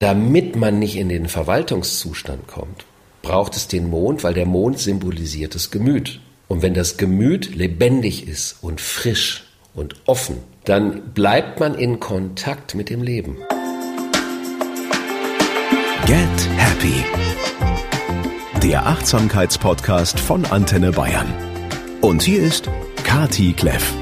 [0.00, 2.84] Damit man nicht in den Verwaltungszustand kommt,
[3.22, 6.20] braucht es den Mond, weil der Mond symbolisiert das Gemüt.
[6.46, 12.76] Und wenn das Gemüt lebendig ist und frisch und offen, dann bleibt man in Kontakt
[12.76, 13.38] mit dem Leben.
[16.06, 17.04] Get Happy.
[18.62, 21.26] Der Achtsamkeitspodcast von Antenne Bayern.
[22.02, 22.70] Und hier ist
[23.02, 23.92] Kati Kleff.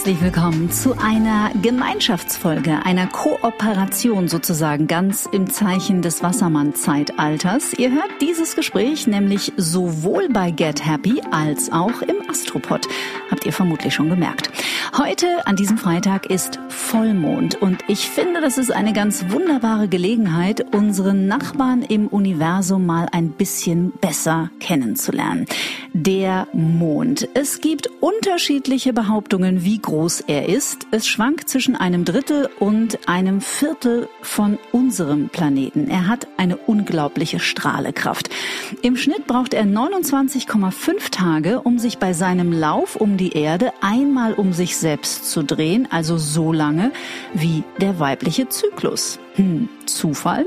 [0.00, 7.74] Herzlich willkommen zu einer Gemeinschaftsfolge, einer Kooperation sozusagen ganz im Zeichen des Wassermann-Zeitalters.
[7.74, 12.88] Ihr hört dieses Gespräch nämlich sowohl bei Get Happy als auch im Astropod.
[13.30, 14.50] Habt ihr vermutlich schon gemerkt.
[14.96, 20.74] Heute an diesem Freitag ist Vollmond und ich finde, das ist eine ganz wunderbare Gelegenheit,
[20.74, 25.46] unseren Nachbarn im Universum mal ein bisschen besser kennenzulernen.
[25.92, 27.28] Der Mond.
[27.34, 30.86] Es gibt unterschiedliche Behauptungen, wie groß er ist.
[30.92, 35.90] Es schwankt zwischen einem Drittel und einem Viertel von unserem Planeten.
[35.90, 38.30] Er hat eine unglaubliche Strahlekraft.
[38.82, 44.34] Im Schnitt braucht er 29,5 Tage, um sich bei seinem Lauf um die Erde einmal
[44.34, 46.92] um sich selbst zu drehen, also so lange
[47.34, 49.18] wie der weibliche Zyklus.
[49.34, 50.46] Hm, Zufall?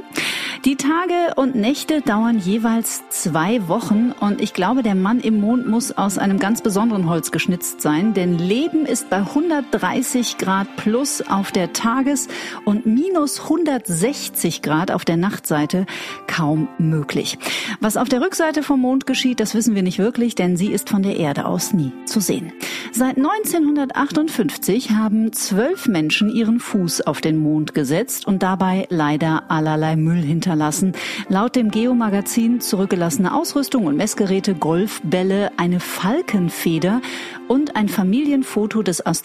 [0.66, 5.68] Die Tage und Nächte dauern jeweils zwei Wochen und ich glaube, der Mann im Mond
[5.68, 11.24] muss aus einem ganz besonderen Holz geschnitzt sein, denn Leben ist bei 130 Grad plus
[11.24, 12.28] auf der Tages-
[12.66, 15.88] und minus 160 Grad auf der Nachtseite
[16.28, 17.40] kaum möglich.
[17.80, 20.88] Was auf der Rückseite vom Mond geschieht, das wissen wir nicht wirklich, denn sie ist
[20.88, 22.54] von der Erde aus nie zu sehen.
[22.92, 29.96] Seit 1958 haben zwölf Menschen ihren Fuß auf den Mond gesetzt und dabei leider allerlei
[29.96, 30.94] Müll hinterlassen.
[31.28, 37.02] Laut dem Geo-Magazin zurückgelassene Ausrüstung und Messgeräte, Golfbälle, eine Falkenfeder
[37.48, 39.23] und ein Familienfoto des Astronauten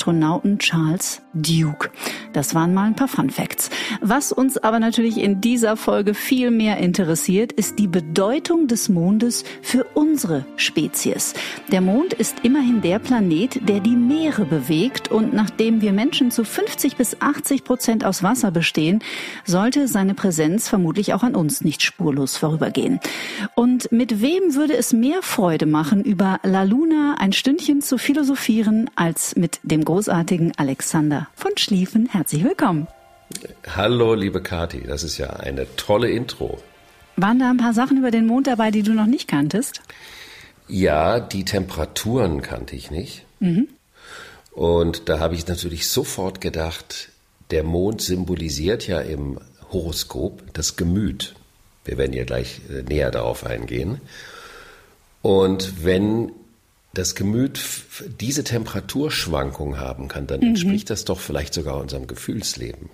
[0.58, 1.90] Charles Duke.
[2.32, 3.70] Das waren mal ein paar Fun Facts.
[4.00, 9.44] Was uns aber natürlich in dieser Folge viel mehr interessiert, ist die Bedeutung des Mondes
[9.62, 11.34] für unsere Spezies.
[11.72, 16.44] Der Mond ist immerhin der Planet, der die Meere bewegt und nachdem wir Menschen zu
[16.44, 19.00] 50 bis 80 Prozent aus Wasser bestehen,
[19.44, 23.00] sollte seine Präsenz vermutlich auch an uns nicht spurlos vorübergehen.
[23.54, 28.90] Und mit wem würde es mehr Freude machen, über La Luna ein Stündchen zu philosophieren,
[28.94, 32.10] als mit dem großartigen Alexander von Schlieffen?
[32.10, 32.88] Herzlich willkommen.
[33.66, 36.58] Hallo, liebe Kathi, das ist ja eine tolle Intro.
[37.16, 39.80] Waren da ein paar Sachen über den Mond dabei, die du noch nicht kanntest?
[40.68, 43.24] Ja, die Temperaturen kannte ich nicht.
[43.40, 43.68] Mhm.
[44.52, 47.08] Und da habe ich natürlich sofort gedacht,
[47.50, 49.40] der Mond symbolisiert ja im
[49.72, 51.34] Horoskop das Gemüt.
[51.86, 54.02] Wir werden ja gleich äh, näher darauf eingehen.
[55.22, 56.32] Und wenn
[56.98, 57.60] das Gemüt
[58.20, 60.48] diese Temperaturschwankung haben kann, dann mhm.
[60.48, 62.90] entspricht das doch vielleicht sogar unserem Gefühlsleben.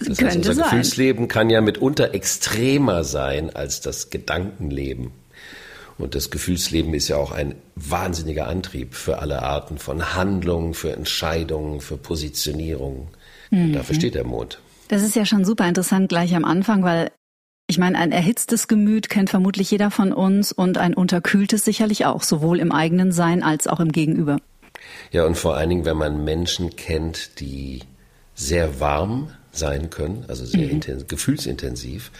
[0.00, 0.64] Das heißt, unser sein.
[0.64, 5.12] Gefühlsleben kann ja mitunter extremer sein als das Gedankenleben.
[5.96, 10.92] Und das Gefühlsleben ist ja auch ein wahnsinniger Antrieb für alle Arten von Handlungen, für
[10.92, 13.08] Entscheidungen, für Positionierungen.
[13.50, 13.72] Mhm.
[13.72, 14.58] Dafür steht der Mond.
[14.88, 17.10] Das ist ja schon super interessant gleich am Anfang, weil
[17.66, 22.22] ich meine, ein erhitztes Gemüt kennt vermutlich jeder von uns und ein unterkühltes sicherlich auch,
[22.22, 24.38] sowohl im eigenen Sein als auch im Gegenüber.
[25.12, 27.80] Ja, und vor allen Dingen, wenn man Menschen kennt, die
[28.34, 31.06] sehr warm sein können, also sehr mhm.
[31.08, 32.10] gefühlsintensiv.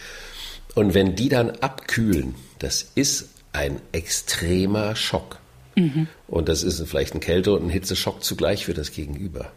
[0.73, 5.37] Und wenn die dann abkühlen, das ist ein extremer Schock.
[5.75, 6.07] Mhm.
[6.27, 9.51] Und das ist vielleicht ein Kälte- und ein Hitzeschock zugleich für das Gegenüber.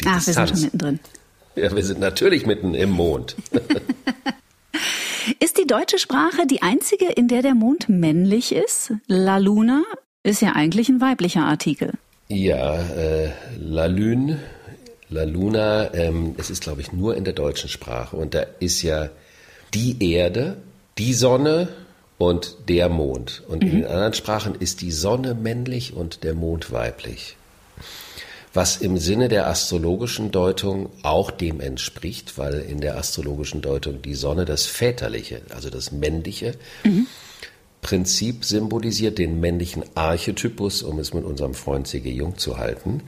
[0.00, 0.36] Die Ach, Distanz.
[0.36, 1.00] wir sind schon mittendrin.
[1.56, 3.36] Ja, wir sind natürlich mitten im Mond.
[5.64, 8.92] die deutsche Sprache die einzige, in der der Mond männlich ist?
[9.06, 9.82] La Luna
[10.22, 11.92] ist ja eigentlich ein weiblicher Artikel.
[12.28, 14.40] Ja, äh, La Lune,
[15.08, 18.16] La Luna, ähm, es ist, glaube ich, nur in der deutschen Sprache.
[18.16, 19.08] Und da ist ja
[19.72, 20.58] die Erde,
[20.98, 21.68] die Sonne
[22.18, 23.42] und der Mond.
[23.48, 23.70] Und mhm.
[23.70, 27.36] in den anderen Sprachen ist die Sonne männlich und der Mond weiblich
[28.54, 34.14] was im Sinne der astrologischen Deutung auch dem entspricht, weil in der astrologischen Deutung die
[34.14, 36.54] Sonne das Väterliche, also das Männliche,
[36.84, 37.08] mhm.
[37.82, 42.10] Prinzip symbolisiert, den männlichen Archetypus, um es mit unserem Freund C.G.
[42.10, 43.02] Jung zu halten.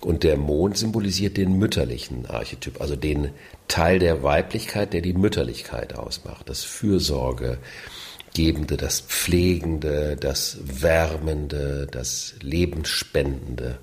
[0.00, 3.32] Und der Mond symbolisiert den mütterlichen Archetyp, also den
[3.66, 13.78] Teil der Weiblichkeit, der die Mütterlichkeit ausmacht, das Fürsorgegebende, das Pflegende, das Wärmende, das Lebensspendende.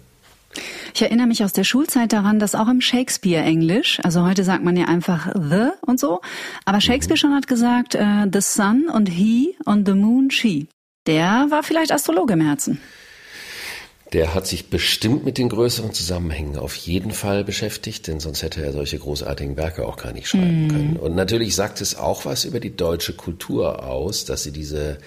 [0.94, 4.78] Ich erinnere mich aus der Schulzeit daran, dass auch im Shakespeare-Englisch, also heute sagt man
[4.78, 6.22] ja einfach the und so,
[6.66, 10.68] aber Shakespeare schon hat gesagt, uh, the sun und he und the moon she.
[11.08, 12.80] Der war vielleicht Astrologe im Herzen.
[14.14, 18.64] Der hat sich bestimmt mit den größeren Zusammenhängen auf jeden Fall beschäftigt, denn sonst hätte
[18.64, 20.70] er solche großartigen Werke auch gar nicht schreiben mm.
[20.70, 20.98] können.
[20.98, 25.00] Und natürlich sagt es auch was über die deutsche Kultur aus, dass sie diese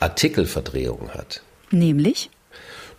[0.00, 1.40] Artikelverdrehung hat.
[1.70, 2.30] Nämlich?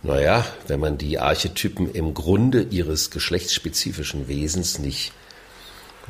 [0.02, 5.12] Naja, wenn man die Archetypen im Grunde ihres geschlechtsspezifischen Wesens nicht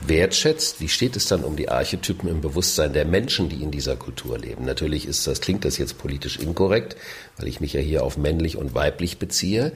[0.07, 3.97] wertschätzt, wie steht es dann um die Archetypen im Bewusstsein der Menschen, die in dieser
[3.97, 4.65] Kultur leben?
[4.65, 6.97] Natürlich ist das, klingt das jetzt politisch inkorrekt,
[7.39, 9.73] weil ich mich ja hier auf männlich und weiblich beziehe.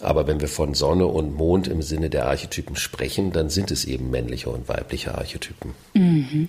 [0.00, 3.84] Aber wenn wir von Sonne und Mond im Sinne der Archetypen sprechen, dann sind es
[3.84, 5.74] eben männliche und weibliche Archetypen.
[5.94, 6.48] Mhm.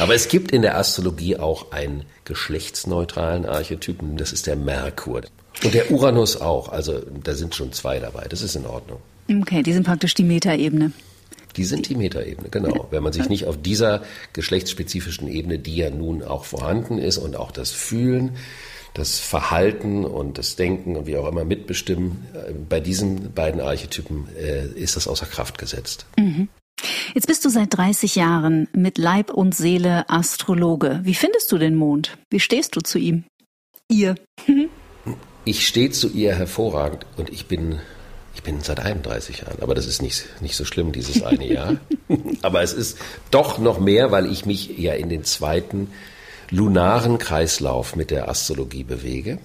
[0.00, 5.22] Aber es gibt in der Astrologie auch einen geschlechtsneutralen Archetypen, das ist der Merkur.
[5.64, 9.00] Und der Uranus auch, also da sind schon zwei dabei, das ist in Ordnung.
[9.42, 10.92] Okay, die sind praktisch die Metaebene.
[11.56, 12.86] Die sind die Metaebene, genau.
[12.90, 14.02] Wenn man sich nicht auf dieser
[14.32, 18.36] geschlechtsspezifischen Ebene, die ja nun auch vorhanden ist und auch das Fühlen,
[18.94, 24.28] das Verhalten und das Denken und wie auch immer mitbestimmen, äh, bei diesen beiden Archetypen
[24.36, 26.06] äh, ist das außer Kraft gesetzt.
[26.16, 26.48] Mhm.
[27.14, 31.00] Jetzt bist du seit 30 Jahren mit Leib und Seele Astrologe.
[31.02, 32.16] Wie findest du den Mond?
[32.30, 33.24] Wie stehst du zu ihm?
[33.90, 34.14] Ihr.
[35.48, 37.80] ich stehe zu ihr hervorragend und ich bin,
[38.34, 41.76] ich bin seit 31 Jahren, aber das ist nicht, nicht so schlimm, dieses eine Jahr.
[42.42, 42.98] aber es ist
[43.30, 45.90] doch noch mehr, weil ich mich ja in den zweiten
[46.50, 49.38] lunaren Kreislauf mit der Astrologie bewege.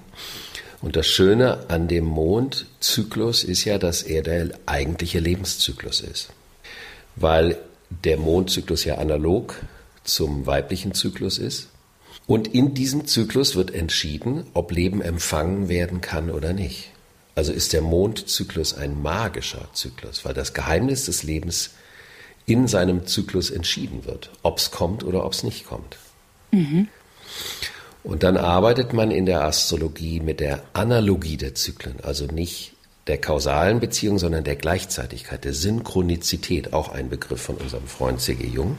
[0.81, 6.29] Und das Schöne an dem Mondzyklus ist ja, dass er der eigentliche Lebenszyklus ist
[7.15, 7.57] weil
[7.89, 9.55] der Mondzyklus ja analog
[10.03, 11.69] zum weiblichen Zyklus ist.
[12.25, 16.89] Und in diesem Zyklus wird entschieden, ob Leben empfangen werden kann oder nicht.
[17.35, 21.71] Also ist der Mondzyklus ein magischer Zyklus, weil das Geheimnis des Lebens
[22.45, 25.97] in seinem Zyklus entschieden wird, ob es kommt oder ob es nicht kommt.
[26.51, 26.87] Mhm.
[28.03, 32.73] Und dann arbeitet man in der Astrologie mit der Analogie der Zyklen, also nicht
[33.07, 38.45] der kausalen Beziehung, sondern der Gleichzeitigkeit, der Synchronizität, auch ein Begriff von unserem Freund C.G.
[38.45, 38.77] Jung.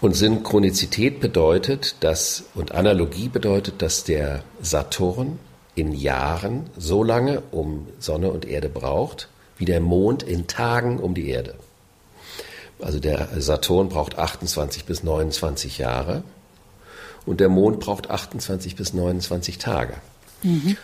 [0.00, 5.38] Und Synchronizität bedeutet, dass, und Analogie bedeutet, dass der Saturn
[5.74, 11.14] in Jahren so lange um Sonne und Erde braucht, wie der Mond in Tagen um
[11.14, 11.54] die Erde.
[12.80, 16.22] Also der Saturn braucht 28 bis 29 Jahre
[17.26, 19.94] und der Mond braucht 28 bis 29 Tage.
[20.42, 20.76] Mhm.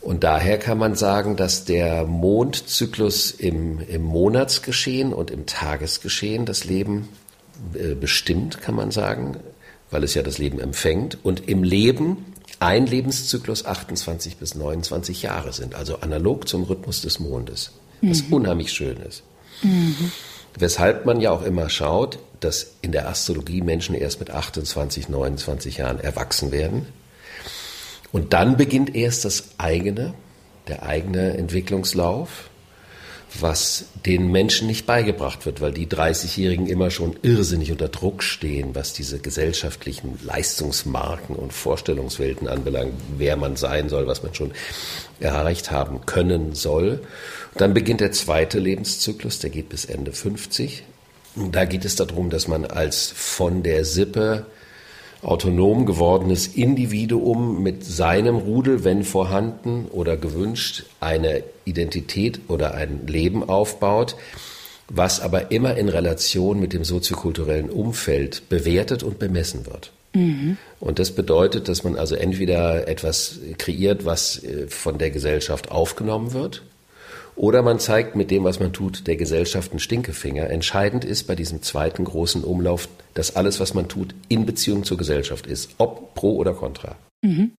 [0.00, 6.64] Und daher kann man sagen, dass der Mondzyklus im, im Monatsgeschehen und im Tagesgeschehen das
[6.64, 7.08] Leben
[8.00, 9.36] bestimmt, kann man sagen,
[9.90, 11.18] weil es ja das Leben empfängt.
[11.24, 17.20] Und im Leben ein Lebenszyklus 28 bis 29 Jahre sind, also analog zum Rhythmus des
[17.20, 17.72] Mondes,
[18.02, 18.32] was mhm.
[18.34, 19.22] unheimlich schön ist.
[19.62, 20.12] Mhm.
[20.58, 25.78] Weshalb man ja auch immer schaut, dass in der Astrologie Menschen erst mit 28, 29
[25.78, 26.86] Jahren erwachsen werden
[28.12, 30.14] und dann beginnt erst das eigene,
[30.66, 32.50] der eigene Entwicklungslauf,
[33.40, 38.74] was den Menschen nicht beigebracht wird, weil die 30-Jährigen immer schon irrsinnig unter Druck stehen,
[38.74, 44.52] was diese gesellschaftlichen Leistungsmarken und Vorstellungswelten anbelangt, wer man sein soll, was man schon
[45.20, 47.00] erreicht haben können soll.
[47.56, 50.84] dann beginnt der zweite Lebenszyklus, der geht bis Ende 50.
[51.36, 54.46] Und da geht es darum, dass man als von der Sippe
[55.22, 63.48] autonom gewordenes Individuum mit seinem Rudel, wenn vorhanden oder gewünscht, eine Identität oder ein Leben
[63.48, 64.16] aufbaut,
[64.88, 69.92] was aber immer in Relation mit dem soziokulturellen Umfeld bewertet und bemessen wird.
[70.14, 70.56] Mhm.
[70.80, 76.32] Und das bedeutet, dass man also entweder etwas kreiert, was äh, von der Gesellschaft aufgenommen
[76.32, 76.62] wird,
[77.38, 80.50] oder man zeigt mit dem, was man tut, der Gesellschaft einen Stinkefinger.
[80.50, 84.98] Entscheidend ist bei diesem zweiten großen Umlauf, dass alles, was man tut, in Beziehung zur
[84.98, 86.96] Gesellschaft ist, ob pro oder contra.
[87.22, 87.52] Mhm.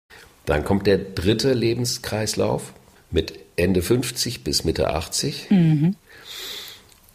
[0.47, 2.73] Dann kommt der dritte Lebenskreislauf
[3.13, 5.49] mit Ende 50 bis Mitte 80.
[5.51, 5.95] Mhm.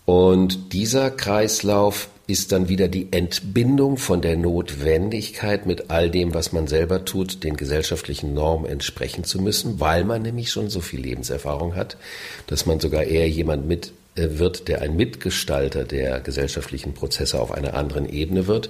[0.05, 6.53] Und dieser Kreislauf ist dann wieder die Entbindung von der Notwendigkeit, mit all dem, was
[6.53, 11.01] man selber tut, den gesellschaftlichen Normen entsprechen zu müssen, weil man nämlich schon so viel
[11.01, 11.97] Lebenserfahrung hat,
[12.47, 17.51] dass man sogar eher jemand mit äh, wird, der ein Mitgestalter der gesellschaftlichen Prozesse auf
[17.51, 18.69] einer anderen Ebene wird.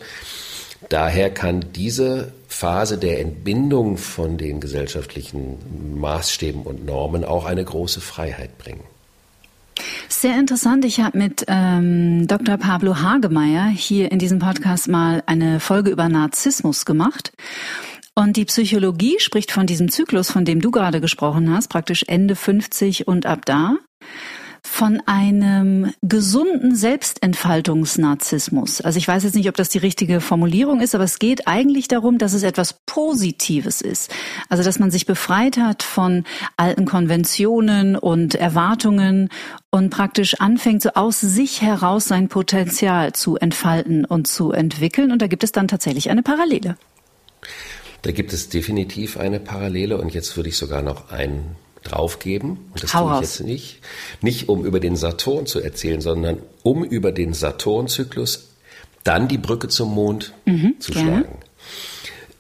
[0.90, 8.02] Daher kann diese Phase der Entbindung von den gesellschaftlichen Maßstäben und Normen auch eine große
[8.02, 8.84] Freiheit bringen.
[10.08, 10.86] Sehr interessant.
[10.86, 12.58] Ich habe mit ähm, Dr.
[12.58, 17.32] Pablo Hagemeyer hier in diesem Podcast mal eine Folge über Narzissmus gemacht.
[18.16, 22.36] Und die Psychologie spricht von diesem Zyklus, von dem du gerade gesprochen hast, praktisch Ende
[22.36, 23.78] 50 und ab da,
[24.74, 28.82] von einem gesunden Selbstentfaltungsnarzissmus.
[28.82, 31.88] Also ich weiß jetzt nicht, ob das die richtige Formulierung ist, aber es geht eigentlich
[31.88, 34.12] darum, dass es etwas Positives ist.
[34.50, 36.24] Also dass man sich befreit hat von
[36.58, 39.30] alten Konventionen und Erwartungen
[39.70, 45.12] und praktisch anfängt, so aus sich heraus sein Potenzial zu entfalten und zu entwickeln.
[45.12, 46.78] Und da gibt es dann tatsächlich eine Parallele.
[48.02, 52.58] Da gibt es definitiv eine Parallele und jetzt würde ich sogar noch einen draufgeben.
[52.72, 53.80] Und das Hau tue ich jetzt nicht.
[54.22, 58.50] Nicht um über den Saturn zu erzählen, sondern um über den Saturnzyklus
[59.04, 60.34] dann die Brücke zum Mond
[60.80, 61.10] zu gerne.
[61.10, 61.38] schlagen.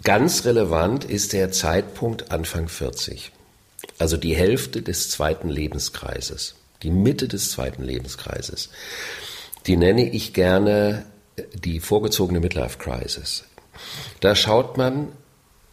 [0.03, 3.31] Ganz relevant ist der Zeitpunkt Anfang 40.
[3.99, 6.55] Also die Hälfte des zweiten Lebenskreises.
[6.83, 8.69] Die Mitte des zweiten Lebenskreises.
[9.65, 11.05] Die nenne ich gerne
[11.53, 13.45] die vorgezogene Midlife Crisis.
[14.19, 15.09] Da schaut man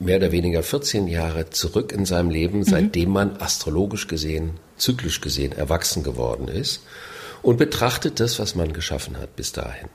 [0.00, 5.52] mehr oder weniger 14 Jahre zurück in seinem Leben, seitdem man astrologisch gesehen, zyklisch gesehen
[5.52, 6.83] erwachsen geworden ist
[7.42, 9.88] und betrachtet das, was man geschaffen hat bis dahin.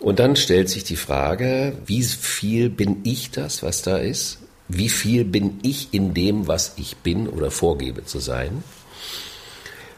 [0.00, 4.38] Und dann stellt sich die Frage, wie viel bin ich das, was da ist?
[4.68, 8.64] Wie viel bin ich in dem, was ich bin oder vorgebe zu sein?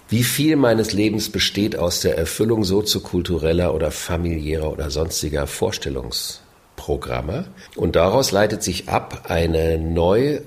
[0.09, 5.47] Wie viel meines Lebens besteht aus der Erfüllung soziokultureller oder familiärer oder sonstiger
[6.83, 7.47] Vorstellungsprogramme?
[7.77, 10.43] Und daraus leitet sich ab eine neue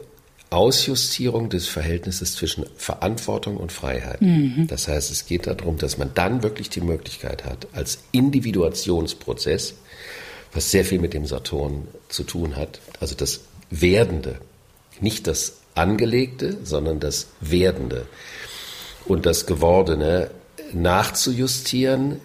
[0.49, 4.19] Ausjustierung des Verhältnisses zwischen Verantwortung und Freiheit.
[4.67, 9.73] Das heißt, es geht darum, dass man dann wirklich die Möglichkeit hat, als Individuationsprozess,
[10.53, 14.37] was sehr viel mit dem Saturn zu tun hat, also das Werdende,
[15.01, 18.05] nicht das Angelegte, sondern das Werdende
[19.05, 20.29] und das Gewordene
[20.71, 22.21] nachzujustieren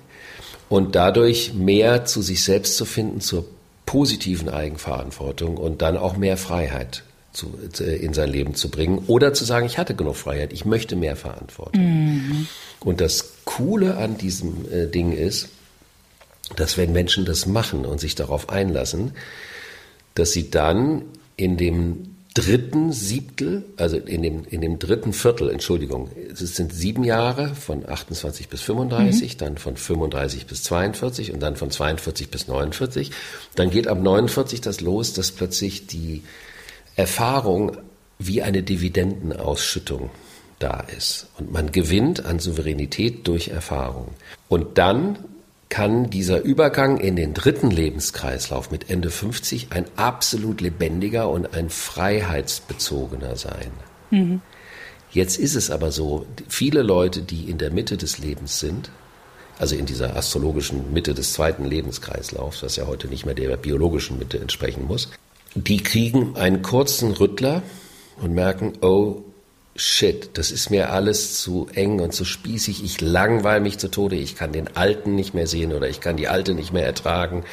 [0.69, 3.47] und dadurch mehr zu sich selbst zu finden, zur
[3.91, 9.45] positiven Eigenverantwortung und dann auch mehr Freiheit zu, in sein Leben zu bringen oder zu
[9.45, 11.83] sagen, ich hatte genug Freiheit, ich möchte mehr Verantwortung.
[12.79, 15.49] Und das Coole an diesem äh, Ding ist,
[16.55, 19.11] dass wenn Menschen das machen und sich darauf einlassen,
[20.15, 21.03] dass sie dann
[21.35, 27.03] in dem dritten Siebtel, also in dem, in dem dritten Viertel, Entschuldigung, es sind sieben
[27.03, 32.47] Jahre von 28 bis 35, dann von 35 bis 42 und dann von 42 bis
[32.47, 33.11] 49.
[33.57, 36.23] Dann geht ab 49 das los, dass plötzlich die
[36.95, 37.77] Erfahrung
[38.19, 40.11] wie eine Dividendenausschüttung
[40.61, 41.29] da ist.
[41.39, 44.09] Und man gewinnt an Souveränität durch Erfahrung.
[44.49, 45.19] Und dann
[45.71, 51.71] kann dieser Übergang in den dritten Lebenskreislauf mit Ende 50 ein absolut lebendiger und ein
[51.71, 53.71] freiheitsbezogener sein.
[55.13, 58.91] Jetzt ist es aber so, viele Leute, die in der Mitte des Lebens sind,
[59.59, 64.19] also in dieser astrologischen Mitte des zweiten Lebenskreislaufs, was ja heute nicht mehr der biologischen
[64.19, 65.11] Mitte entsprechen muss,
[65.55, 67.63] die kriegen einen kurzen Rüttler
[68.21, 69.23] und merken, oh
[69.81, 74.15] shit, das ist mir alles zu eng und zu spießig, ich langweile mich zu Tode,
[74.17, 77.45] ich kann den Alten nicht mehr sehen oder ich kann die Alte nicht mehr ertragen.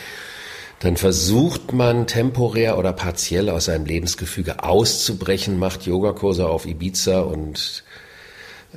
[0.79, 7.84] Dann versucht man temporär oder partiell aus seinem Lebensgefüge auszubrechen, macht Yogakurse auf Ibiza und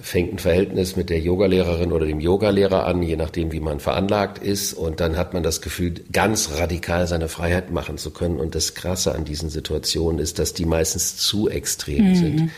[0.01, 4.39] fängt ein Verhältnis mit der Yogalehrerin oder dem Yogalehrer an, je nachdem, wie man veranlagt
[4.39, 4.73] ist.
[4.73, 8.39] Und dann hat man das Gefühl, ganz radikal seine Freiheit machen zu können.
[8.39, 12.51] Und das Krasse an diesen Situationen ist, dass die meistens zu extrem sind.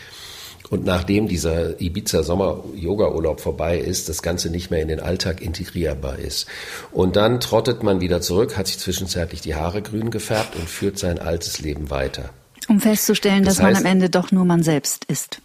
[0.69, 6.47] Und nachdem dieser Ibiza-Sommer-Yoga-Urlaub vorbei ist, das Ganze nicht mehr in den Alltag integrierbar ist.
[6.91, 10.97] Und dann trottet man wieder zurück, hat sich zwischenzeitlich die Haare grün gefärbt und führt
[10.97, 12.29] sein altes Leben weiter.
[12.69, 15.41] Um festzustellen, Das dass man heißt- am Ende doch nur man selbst ist.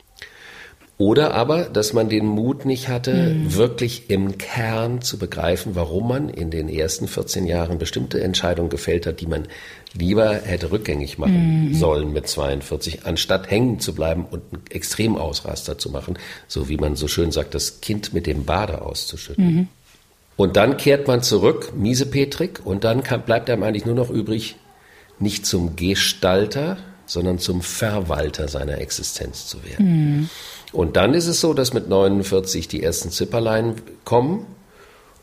[0.99, 6.29] Oder aber, dass man den Mut nicht hatte, wirklich im Kern zu begreifen, warum man
[6.29, 9.47] in den ersten 14 Jahren bestimmte Entscheidungen gefällt hat, die man
[9.95, 15.91] lieber hätte rückgängig machen sollen mit 42, anstatt hängen zu bleiben und einen Extremausraster zu
[15.91, 19.69] machen, so wie man so schön sagt, das Kind mit dem Bade auszuschütten.
[20.37, 24.57] Und dann kehrt man zurück, miesepetrig, und dann kann, bleibt einem eigentlich nur noch übrig,
[25.21, 26.77] nicht zum Gestalter,
[27.07, 30.29] sondern zum Verwalter seiner Existenz zu werden.
[30.79, 34.47] Und dann ist es so, dass mit 49 die ersten Zipperlein kommen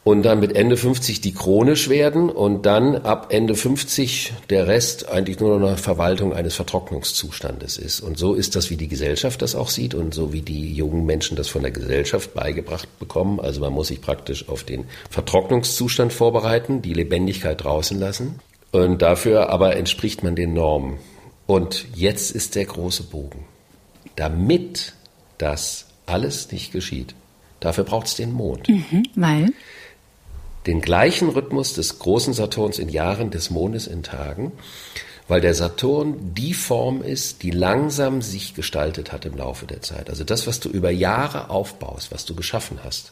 [0.03, 5.07] und dann mit Ende 50 die chronisch werden und dann ab Ende 50 der Rest
[5.07, 8.01] eigentlich nur noch eine Verwaltung eines Vertrocknungszustandes ist.
[8.01, 11.05] Und so ist das, wie die Gesellschaft das auch sieht und so wie die jungen
[11.05, 13.39] Menschen das von der Gesellschaft beigebracht bekommen.
[13.39, 18.41] Also man muss sich praktisch auf den Vertrocknungszustand vorbereiten, die Lebendigkeit draußen lassen.
[18.73, 20.97] Und dafür aber entspricht man den Normen.
[21.47, 23.45] Und jetzt ist der große Bogen.
[24.17, 24.95] Damit
[25.37, 27.15] das alles nicht geschieht,
[27.59, 28.67] dafür braucht es den Mond.
[29.15, 29.51] Weil?
[30.65, 34.51] Den gleichen Rhythmus des großen Saturns in Jahren, des Mondes in Tagen,
[35.27, 40.09] weil der Saturn die Form ist, die langsam sich gestaltet hat im Laufe der Zeit.
[40.09, 43.11] Also das, was du über Jahre aufbaust, was du geschaffen hast.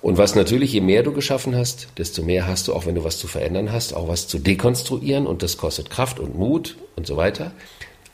[0.00, 3.04] Und was natürlich, je mehr du geschaffen hast, desto mehr hast du, auch wenn du
[3.04, 7.06] was zu verändern hast, auch was zu dekonstruieren und das kostet Kraft und Mut und
[7.06, 7.52] so weiter.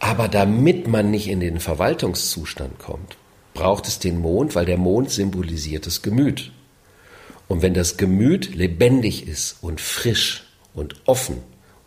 [0.00, 3.16] Aber damit man nicht in den Verwaltungszustand kommt,
[3.54, 6.52] braucht es den Mond, weil der Mond symbolisiert das Gemüt.
[7.48, 11.38] Und wenn das Gemüt lebendig ist und frisch und offen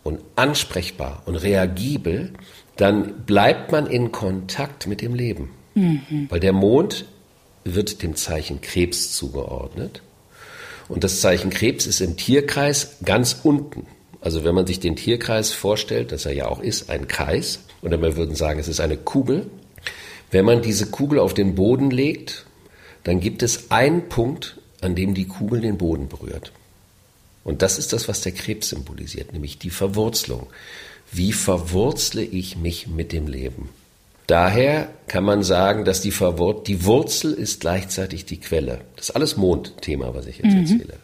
[0.02, 2.32] und ansprechbar und reagibel,
[2.76, 5.50] dann bleibt man in Kontakt mit dem Leben.
[5.74, 6.26] Mhm.
[6.28, 7.06] Weil der Mond
[7.64, 10.02] wird dem Zeichen Krebs zugeordnet.
[10.88, 13.86] Und das Zeichen Krebs ist im Tierkreis ganz unten.
[14.22, 18.00] Also wenn man sich den Tierkreis vorstellt, dass er ja auch ist, ein Kreis, oder
[18.00, 19.50] wir würden sagen, es ist eine Kugel.
[20.30, 22.46] Wenn man diese Kugel auf den Boden legt,
[23.02, 26.52] dann gibt es einen Punkt, an dem die Kugel den Boden berührt.
[27.42, 30.46] Und das ist das, was der Krebs symbolisiert, nämlich die Verwurzelung.
[31.10, 33.70] Wie verwurzle ich mich mit dem Leben?
[34.28, 38.82] Daher kann man sagen, dass die, Verwur die Wurzel ist gleichzeitig die Quelle.
[38.94, 40.60] Das ist alles Mondthema, was ich jetzt mhm.
[40.60, 40.94] erzähle.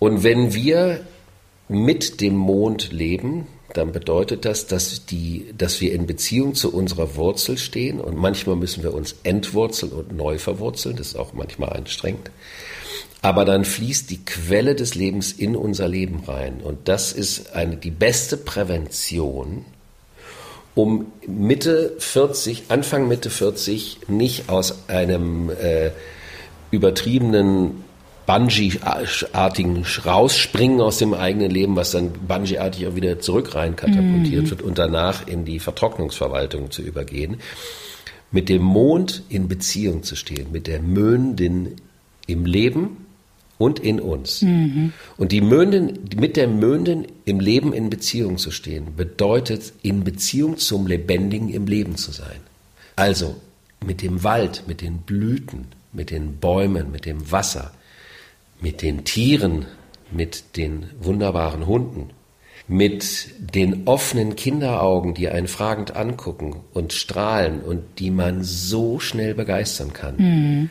[0.00, 1.06] Und wenn wir
[1.68, 7.16] mit dem Mond leben, dann bedeutet das, dass, die, dass wir in Beziehung zu unserer
[7.16, 10.96] Wurzel stehen und manchmal müssen wir uns entwurzeln und neu verwurzeln.
[10.96, 12.30] Das ist auch manchmal anstrengend.
[13.20, 16.60] Aber dann fließt die Quelle des Lebens in unser Leben rein.
[16.62, 19.64] Und das ist eine, die beste Prävention
[20.74, 25.90] um Mitte 40, Anfang Mitte 40 nicht aus einem äh,
[26.70, 27.83] übertriebenen
[28.26, 34.50] Bungee-artigen Rausspringen aus dem eigenen Leben, was dann Bungee-artig auch wieder zurück rein katapultiert mhm.
[34.50, 37.36] wird und danach in die Vertrocknungsverwaltung zu übergehen,
[38.30, 41.76] mit dem Mond in Beziehung zu stehen, mit der Möndin
[42.26, 43.06] im Leben
[43.58, 44.42] und in uns.
[44.42, 44.92] Mhm.
[45.16, 50.56] Und die Möndin, mit der Möndin im Leben in Beziehung zu stehen, bedeutet in Beziehung
[50.56, 52.40] zum Lebendigen im Leben zu sein.
[52.96, 53.36] Also
[53.84, 57.72] mit dem Wald, mit den Blüten, mit den Bäumen, mit dem Wasser,
[58.64, 59.66] mit den Tieren,
[60.10, 62.08] mit den wunderbaren Hunden,
[62.66, 69.34] mit den offenen Kinderaugen, die einen fragend angucken und strahlen und die man so schnell
[69.34, 70.16] begeistern kann.
[70.16, 70.70] Mhm.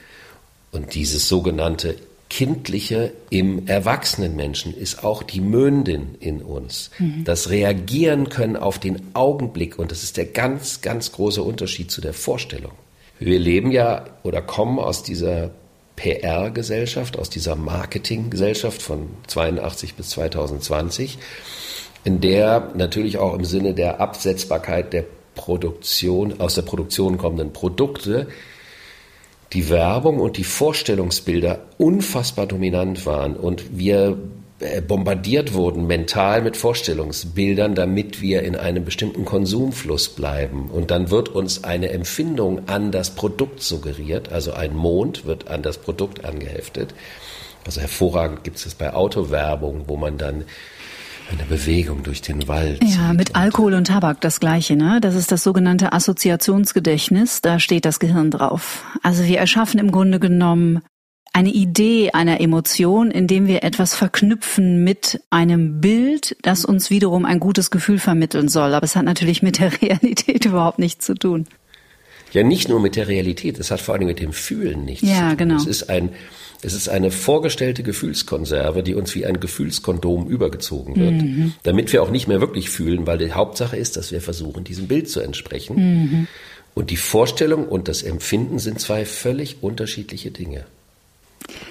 [0.72, 1.96] Und dieses sogenannte
[2.32, 6.90] Kindliche im erwachsenen Menschen ist auch die Möndin in uns.
[6.98, 7.26] Mhm.
[7.26, 12.02] Das Reagieren können auf den Augenblick und das ist der ganz, ganz große Unterschied zu
[12.02, 12.72] der Vorstellung.
[13.20, 15.52] Wir leben ja oder kommen aus dieser
[16.04, 21.18] PR-Gesellschaft, aus dieser Marketing-Gesellschaft von 82 bis 2020,
[22.04, 28.28] in der natürlich auch im Sinne der Absetzbarkeit der Produktion, aus der Produktion kommenden Produkte
[29.54, 33.38] die Werbung und die Vorstellungsbilder unfassbar dominant waren.
[33.38, 34.18] Und wir
[34.88, 40.70] bombardiert wurden mental mit Vorstellungsbildern, damit wir in einem bestimmten Konsumfluss bleiben.
[40.70, 45.62] Und dann wird uns eine Empfindung an das Produkt suggeriert, also ein Mond wird an
[45.62, 46.94] das Produkt angeheftet.
[47.66, 50.44] Also hervorragend gibt es das bei Autowerbung, wo man dann
[51.32, 52.84] eine Bewegung durch den Wald.
[52.84, 55.00] Ja, mit Alkohol und Tabak das gleiche, ne?
[55.02, 58.84] Das ist das sogenannte Assoziationsgedächtnis, da steht das Gehirn drauf.
[59.02, 60.82] Also wir erschaffen im Grunde genommen
[61.34, 67.40] eine Idee einer Emotion, indem wir etwas verknüpfen mit einem Bild, das uns wiederum ein
[67.40, 68.74] gutes Gefühl vermitteln soll.
[68.76, 71.46] Aber es hat natürlich mit der Realität überhaupt nichts zu tun.
[72.32, 75.16] Ja, nicht nur mit der Realität, es hat vor allem mit dem Fühlen nichts ja,
[75.16, 75.38] zu tun.
[75.38, 75.56] Genau.
[75.58, 76.10] Es ist ein
[76.66, 81.54] es ist eine vorgestellte Gefühlskonserve, die uns wie ein Gefühlskondom übergezogen wird, mhm.
[81.64, 84.88] damit wir auch nicht mehr wirklich fühlen, weil die Hauptsache ist, dass wir versuchen, diesem
[84.88, 85.76] Bild zu entsprechen.
[85.76, 86.28] Mhm.
[86.74, 90.66] Und die Vorstellung und das Empfinden sind zwei völlig unterschiedliche Dinge.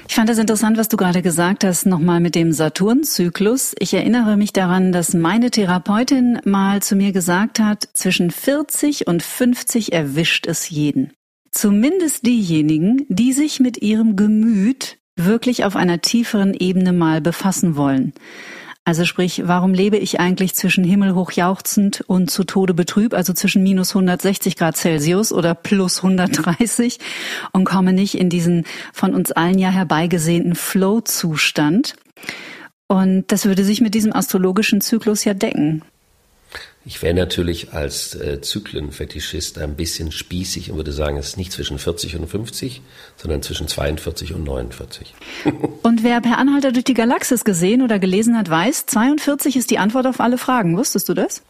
[0.08, 3.74] Ich fand das interessant, was du gerade gesagt hast, nochmal mit dem Saturnzyklus.
[3.78, 9.22] Ich erinnere mich daran, dass meine Therapeutin mal zu mir gesagt hat, zwischen 40 und
[9.22, 11.12] 50 erwischt es jeden.
[11.50, 18.12] Zumindest diejenigen, die sich mit ihrem Gemüt wirklich auf einer tieferen Ebene mal befassen wollen.
[18.85, 23.62] Also sprich, warum lebe ich eigentlich zwischen himmelhoch jauchzend und zu Tode betrübt, also zwischen
[23.62, 26.99] minus 160 Grad Celsius oder plus 130
[27.53, 31.95] und komme nicht in diesen von uns allen ja herbeigesehnten Flow-Zustand?
[32.88, 35.83] Und das würde sich mit diesem astrologischen Zyklus ja decken.
[36.85, 41.53] Ich wäre natürlich als äh, Zyklenfetischist ein bisschen spießig und würde sagen, es ist nicht
[41.53, 42.83] zwischen 40 und 50,
[43.16, 45.14] sondern zwischen 42 und 49.
[45.83, 49.79] und wer per Anhalter durch die Galaxis gesehen oder gelesen hat, weiß, 42 ist die
[49.79, 50.77] Antwort auf alle Fragen.
[50.77, 51.42] Wusstest du das?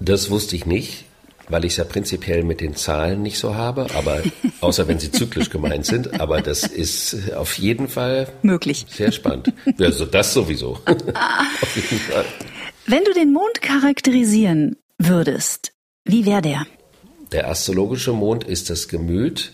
[0.00, 1.04] Das wusste ich nicht,
[1.48, 4.20] weil ich es ja prinzipiell mit den Zahlen nicht so habe, aber
[4.60, 6.20] außer wenn sie zyklisch gemeint sind.
[6.20, 8.86] Aber das ist auf jeden Fall möglich.
[8.90, 9.52] Sehr spannend.
[9.78, 10.80] Also das sowieso.
[10.86, 12.24] auf jeden Fall.
[12.86, 15.72] Wenn du den Mond charakterisieren würdest,
[16.04, 16.66] wie wäre der?
[17.30, 19.52] Der astrologische Mond ist das Gemüt,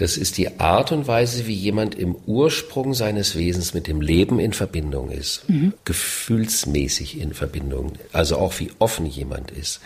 [0.00, 4.40] Das ist die Art und Weise, wie jemand im Ursprung seines Wesens mit dem Leben
[4.40, 5.74] in Verbindung ist, mhm.
[5.84, 9.80] gefühlsmäßig in Verbindung, also auch wie offen jemand ist,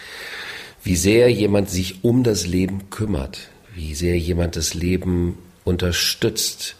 [0.84, 6.76] wie sehr jemand sich um das Leben kümmert, wie sehr jemand das Leben unterstützt.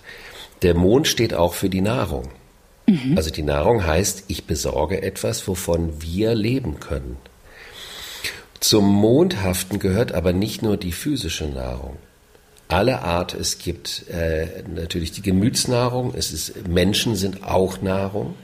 [0.62, 2.31] Der Mond steht auch für die Nahrung.
[2.87, 3.16] Mhm.
[3.16, 7.16] Also die Nahrung heißt, ich besorge etwas, wovon wir leben können.
[8.61, 11.97] Zum Mondhaften gehört aber nicht nur die physische Nahrung.
[12.68, 18.35] Alle Art, es gibt äh, natürlich die Gemütsnahrung, es ist, Menschen sind auch Nahrung.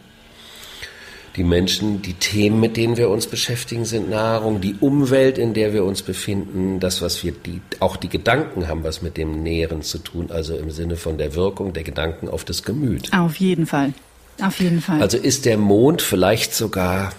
[1.36, 4.60] Die Menschen, die Themen, mit denen wir uns beschäftigen, sind Nahrung.
[4.60, 8.82] Die Umwelt, in der wir uns befinden, das, was wir, die, auch die Gedanken haben
[8.82, 12.44] was mit dem Nähren zu tun, also im Sinne von der Wirkung der Gedanken auf
[12.44, 13.12] das Gemüt.
[13.12, 13.94] Auf jeden Fall.
[14.42, 15.00] Auf jeden Fall.
[15.00, 17.12] Also ist der Mond vielleicht sogar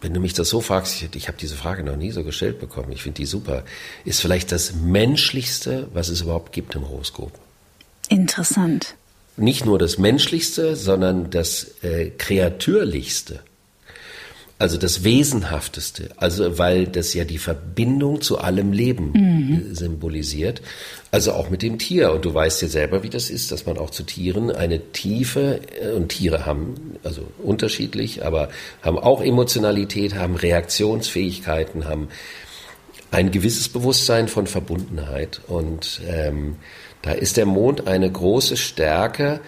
[0.00, 2.60] wenn du mich das so fragst, ich, ich habe diese Frage noch nie so gestellt
[2.60, 3.64] bekommen, ich finde die super,
[4.04, 7.32] ist vielleicht das Menschlichste, was es überhaupt gibt im Horoskop.
[8.08, 8.94] Interessant.
[9.36, 13.40] Nicht nur das Menschlichste, sondern das äh, Kreatürlichste.
[14.58, 19.12] Also das Wesenhafteste, also weil das ja die Verbindung zu allem Leben
[19.48, 19.74] mhm.
[19.74, 20.62] symbolisiert,
[21.10, 22.12] also auch mit dem Tier.
[22.12, 25.60] Und du weißt ja selber, wie das ist, dass man auch zu Tieren eine Tiefe,
[25.80, 28.48] äh, und Tiere haben, also unterschiedlich, aber
[28.82, 32.08] haben auch Emotionalität, haben Reaktionsfähigkeiten, haben
[33.10, 35.40] ein gewisses Bewusstsein von Verbundenheit.
[35.46, 36.56] Und ähm,
[37.02, 39.40] da ist der Mond eine große Stärke,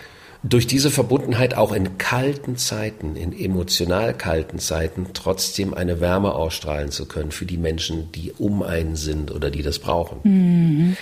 [0.43, 6.91] durch diese Verbundenheit auch in kalten Zeiten, in emotional kalten Zeiten, trotzdem eine Wärme ausstrahlen
[6.91, 10.21] zu können für die Menschen, die um einen sind oder die das brauchen.
[10.23, 10.97] Mhm.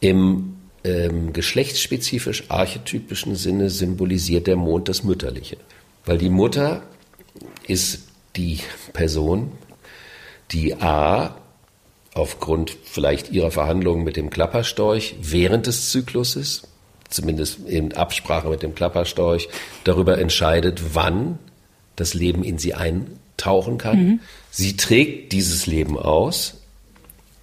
[0.00, 5.56] Im ähm, geschlechtsspezifisch archetypischen Sinne symbolisiert der Mond das Mütterliche.
[6.04, 6.82] Weil die Mutter
[7.68, 8.58] ist die
[8.92, 9.52] Person,
[10.50, 11.36] die A
[12.14, 16.62] aufgrund vielleicht ihrer Verhandlungen mit dem Klapperstorch während des Zykluses
[17.12, 19.48] zumindest in Absprache mit dem Klapperstorch,
[19.84, 21.38] darüber entscheidet, wann
[21.96, 23.98] das Leben in sie eintauchen kann.
[23.98, 24.20] Mhm.
[24.50, 26.54] Sie trägt dieses Leben aus.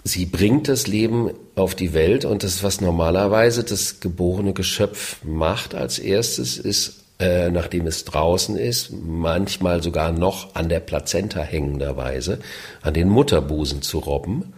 [0.03, 5.75] Sie bringt das Leben auf die Welt und das, was normalerweise das geborene Geschöpf macht
[5.75, 12.39] als erstes, ist, äh, nachdem es draußen ist, manchmal sogar noch an der Plazenta hängenderweise,
[12.81, 14.53] an den Mutterbusen zu robben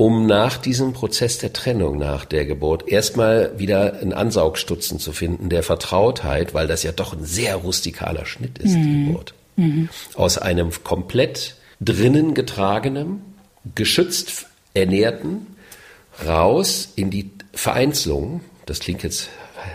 [0.00, 5.50] um nach diesem Prozess der Trennung nach der Geburt erstmal wieder einen Ansaugstutzen zu finden
[5.50, 8.82] der Vertrautheit, weil das ja doch ein sehr rustikaler Schnitt ist, mhm.
[8.82, 9.34] die Geburt.
[9.56, 9.88] Mhm.
[10.14, 13.20] Aus einem komplett drinnen getragenen,
[13.74, 15.48] geschützt ernährten,
[16.26, 18.40] raus in die Vereinzelung.
[18.64, 19.28] Das klingt jetzt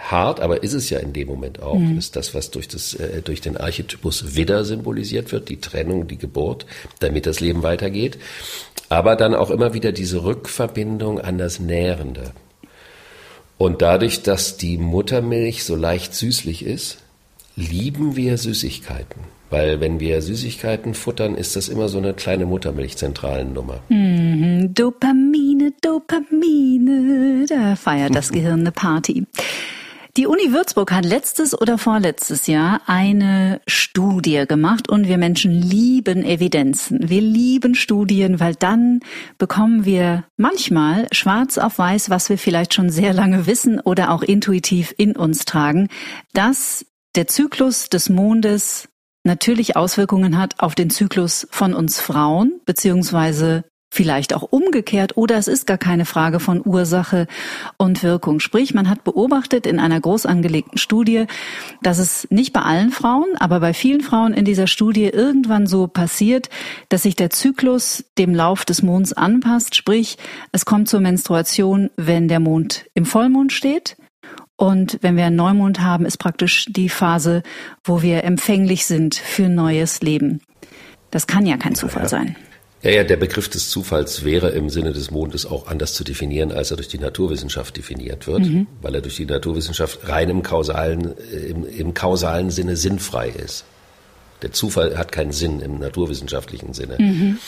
[0.09, 1.77] hart, aber ist es ja in dem Moment auch.
[1.77, 1.97] Mhm.
[1.97, 6.17] Ist das, was durch, das, äh, durch den Archetypus Widder symbolisiert wird, die Trennung, die
[6.17, 6.65] Geburt,
[6.99, 8.17] damit das Leben weitergeht.
[8.89, 12.31] Aber dann auch immer wieder diese Rückverbindung an das Nährende.
[13.57, 16.97] Und dadurch, dass die Muttermilch so leicht süßlich ist,
[17.55, 19.21] lieben wir Süßigkeiten.
[19.49, 23.79] Weil wenn wir Süßigkeiten futtern, ist das immer so eine kleine Muttermilchzentralennummer.
[23.89, 24.73] Mhm.
[24.73, 29.25] Dopamine, Dopamine, da feiert das Gehirn eine Party.
[30.17, 36.23] Die Uni Würzburg hat letztes oder vorletztes Jahr eine Studie gemacht und wir Menschen lieben
[36.23, 37.09] Evidenzen.
[37.09, 39.01] Wir lieben Studien, weil dann
[39.37, 44.21] bekommen wir manchmal schwarz auf weiß, was wir vielleicht schon sehr lange wissen oder auch
[44.21, 45.89] intuitiv in uns tragen,
[46.31, 46.85] dass
[47.17, 48.87] der Zyklus des Mondes
[49.25, 55.47] natürlich Auswirkungen hat auf den Zyklus von uns Frauen, beziehungsweise vielleicht auch umgekehrt oder es
[55.47, 57.27] ist gar keine Frage von Ursache
[57.77, 58.39] und Wirkung.
[58.39, 61.25] Sprich, man hat beobachtet in einer groß angelegten Studie,
[61.81, 65.87] dass es nicht bei allen Frauen, aber bei vielen Frauen in dieser Studie irgendwann so
[65.87, 66.49] passiert,
[66.89, 69.75] dass sich der Zyklus dem Lauf des Monds anpasst.
[69.75, 70.17] Sprich,
[70.51, 73.97] es kommt zur Menstruation, wenn der Mond im Vollmond steht.
[74.57, 77.43] Und wenn wir einen Neumond haben, ist praktisch die Phase,
[77.83, 80.41] wo wir empfänglich sind für neues Leben.
[81.11, 82.35] Das kann ja kein Zufall sein.
[82.85, 86.51] Ja, ja, der Begriff des Zufalls wäre im Sinne des Mondes auch anders zu definieren,
[86.51, 88.67] als er durch die Naturwissenschaft definiert wird, mhm.
[88.79, 93.65] weil er durch die Naturwissenschaft rein im kausalen, äh, im, im kausalen Sinne sinnfrei ist.
[94.43, 96.97] Der Zufall hat keinen Sinn im naturwissenschaftlichen Sinne.
[96.99, 97.39] Mhm.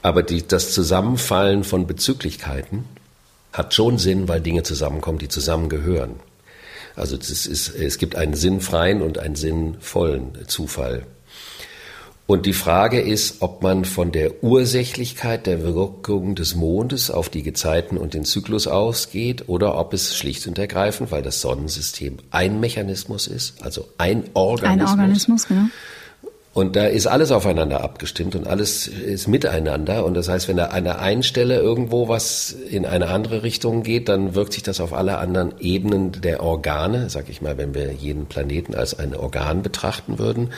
[0.00, 2.86] Aber die, das Zusammenfallen von Bezüglichkeiten
[3.52, 6.14] hat schon Sinn, weil Dinge zusammenkommen, die zusammengehören.
[6.94, 11.04] Also ist, es gibt einen sinnfreien und einen sinnvollen Zufall.
[12.26, 17.44] Und die Frage ist, ob man von der Ursächlichkeit der Wirkung des Mondes auf die
[17.44, 22.58] Gezeiten und den Zyklus ausgeht oder ob es schlicht und ergreifend, weil das Sonnensystem ein
[22.58, 24.90] Mechanismus ist, also ein Organismus.
[24.90, 25.66] Ein Organismus, genau.
[26.56, 30.06] Und da ist alles aufeinander abgestimmt und alles ist miteinander.
[30.06, 34.08] Und das heißt, wenn da an der Stelle irgendwo was in eine andere Richtung geht,
[34.08, 37.92] dann wirkt sich das auf alle anderen Ebenen der Organe, sag ich mal, wenn wir
[37.92, 40.48] jeden Planeten als ein Organ betrachten würden,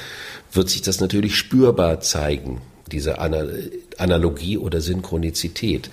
[0.53, 2.61] wird sich das natürlich spürbar zeigen,
[2.93, 5.91] diese Analogie oder Synchronizität.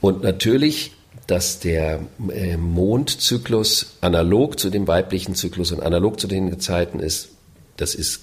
[0.00, 0.90] Und natürlich
[1.28, 2.00] dass der
[2.32, 7.28] äh, Mondzyklus analog zu dem weiblichen Zyklus und analog zu den Gezeiten ist,
[7.76, 8.22] das ist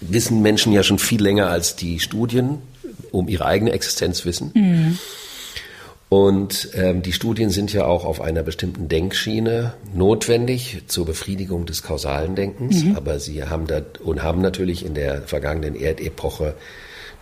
[0.00, 2.58] wissen Menschen ja schon viel länger als die Studien
[3.12, 4.52] um ihre eigene Existenz wissen.
[4.54, 4.98] Mhm.
[6.08, 11.82] Und ähm, die Studien sind ja auch auf einer bestimmten Denkschiene notwendig zur Befriedigung des
[11.82, 12.84] kausalen Denkens.
[12.84, 12.96] Mhm.
[12.96, 16.54] Aber sie haben da und haben natürlich in der vergangenen Erdepoche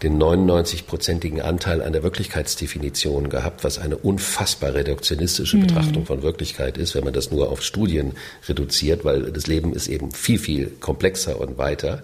[0.03, 5.63] den 99-prozentigen Anteil an der Wirklichkeitsdefinition gehabt, was eine unfassbar reduktionistische mhm.
[5.63, 8.13] Betrachtung von Wirklichkeit ist, wenn man das nur auf Studien
[8.47, 12.03] reduziert, weil das Leben ist eben viel, viel komplexer und weiter.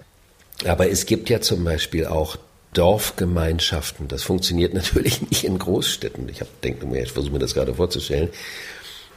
[0.65, 2.37] Aber es gibt ja zum Beispiel auch
[2.73, 4.07] Dorfgemeinschaften.
[4.07, 6.27] Das funktioniert natürlich nicht in Großstädten.
[6.29, 8.29] Ich denke mir, ich versuche mir das gerade vorzustellen,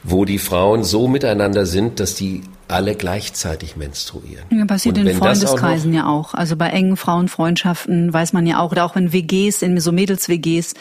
[0.03, 4.45] wo die Frauen so miteinander sind, dass die alle gleichzeitig menstruieren.
[4.51, 6.33] Ja, passiert in Freundeskreisen auch ja auch.
[6.33, 10.73] Also bei engen Frauenfreundschaften weiß man ja auch, oder auch in WGs, in so Mädels-WGs,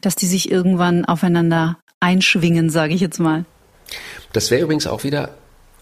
[0.00, 3.44] dass die sich irgendwann aufeinander einschwingen, sage ich jetzt mal.
[4.32, 5.30] Das wäre übrigens auch wieder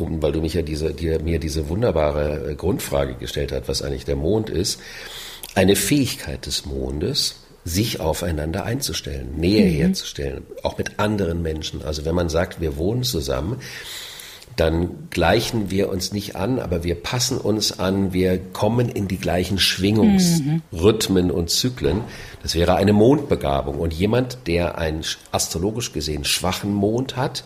[0.01, 4.05] weil du mich ja diese, dir, mir diese wunderbare äh, Grundfrage gestellt hast, was eigentlich
[4.05, 4.81] der Mond ist,
[5.55, 9.75] eine Fähigkeit des Mondes, sich aufeinander einzustellen, Nähe mhm.
[9.75, 11.83] herzustellen, auch mit anderen Menschen.
[11.83, 13.59] Also wenn man sagt, wir wohnen zusammen,
[14.57, 19.19] dann gleichen wir uns nicht an, aber wir passen uns an, wir kommen in die
[19.19, 21.31] gleichen Schwingungsrhythmen mhm.
[21.31, 22.03] und Zyklen.
[22.43, 23.79] Das wäre eine Mondbegabung.
[23.79, 27.45] Und jemand, der einen astrologisch gesehen schwachen Mond hat,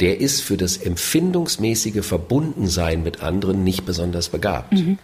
[0.00, 4.72] der ist für das empfindungsmäßige Verbundensein mit anderen nicht besonders begabt.
[4.72, 4.98] Mhm.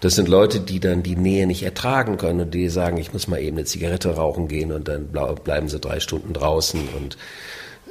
[0.00, 3.26] Das sind Leute, die dann die Nähe nicht ertragen können und die sagen, ich muss
[3.26, 7.16] mal eben eine Zigarette rauchen gehen und dann bleiben sie drei Stunden draußen und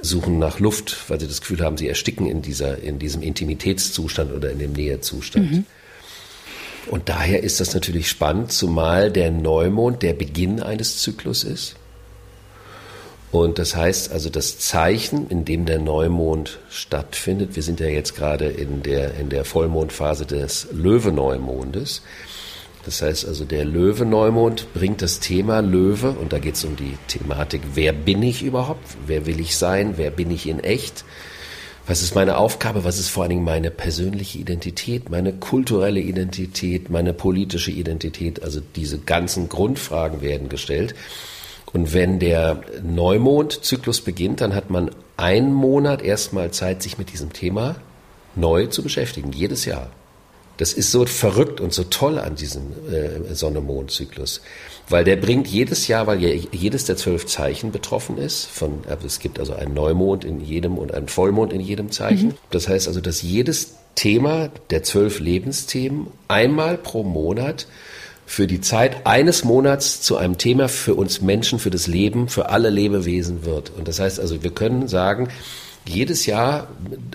[0.02, 4.32] suchen nach Luft, weil sie das Gefühl haben, sie ersticken in dieser, in diesem Intimitätszustand
[4.32, 5.52] oder in dem Nähezustand.
[5.52, 5.66] Mhm.
[6.90, 11.76] Und daher ist das natürlich spannend, zumal der Neumond der Beginn eines Zyklus ist.
[13.38, 18.16] Und das heißt also, das Zeichen, in dem der Neumond stattfindet, wir sind ja jetzt
[18.16, 22.02] gerade in der, in der Vollmondphase des Löweneumondes.
[22.84, 26.98] Das heißt also, der Löwe-Neumond bringt das Thema Löwe, und da geht es um die
[27.08, 28.84] Thematik, wer bin ich überhaupt?
[29.06, 29.94] Wer will ich sein?
[29.98, 31.06] Wer bin ich in echt?
[31.86, 32.86] Was ist meine Aufgabe?
[32.86, 38.42] Was ist vor allen Dingen meine persönliche Identität, meine kulturelle Identität, meine politische Identität?
[38.42, 40.96] Also diese ganzen Grundfragen werden gestellt.
[41.74, 47.34] Und wenn der Neumondzyklus beginnt, dann hat man einen Monat erstmal Zeit, sich mit diesem
[47.34, 47.76] Thema
[48.36, 49.90] neu zu beschäftigen, jedes Jahr.
[50.58, 54.42] Das ist so verrückt und so toll an diesem äh, Sonne-Mond-Zyklus,
[54.90, 59.06] weil der bringt jedes Jahr, weil ja jedes der zwölf Zeichen betroffen ist, von, also
[59.06, 62.30] es gibt also einen Neumond in jedem und einen Vollmond in jedem Zeichen.
[62.30, 62.36] Mhm.
[62.50, 67.68] Das heißt also, dass jedes Thema der zwölf Lebensthemen einmal pro Monat
[68.28, 72.50] für die Zeit eines Monats zu einem Thema für uns Menschen, für das Leben, für
[72.50, 73.72] alle Lebewesen wird.
[73.76, 75.30] Und das heißt also, wir können sagen,
[75.88, 76.68] jedes Jahr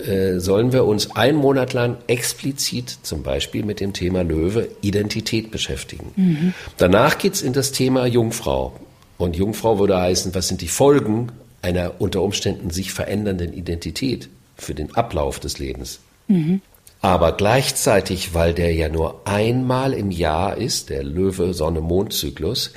[0.07, 5.51] äh, sollen wir uns einen Monat lang explizit zum Beispiel mit dem Thema Löwe Identität
[5.51, 6.13] beschäftigen.
[6.17, 6.55] Mhm.
[6.79, 8.73] Danach geht's in das Thema Jungfrau.
[9.19, 14.75] Und Jungfrau würde heißen, was sind die Folgen einer unter Umständen sich verändernden Identität für
[14.75, 16.01] den Ablauf des Lebens?
[16.29, 16.63] Mhm.
[17.03, 22.73] Aber gleichzeitig, weil der ja nur einmal im Jahr ist, der Löwe-Sonne-Mond-Zyklus,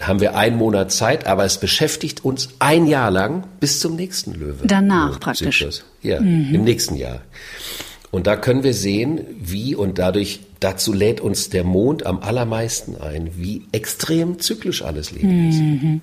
[0.00, 4.34] haben wir einen Monat Zeit, aber es beschäftigt uns ein Jahr lang bis zum nächsten
[4.34, 4.66] Löwe.
[4.66, 5.82] Danach praktisch.
[6.02, 6.54] Ja, mhm.
[6.54, 7.22] im nächsten Jahr.
[8.10, 13.00] Und da können wir sehen, wie und dadurch, dazu lädt uns der Mond am allermeisten
[13.00, 16.02] ein, wie extrem zyklisch alles Leben ist.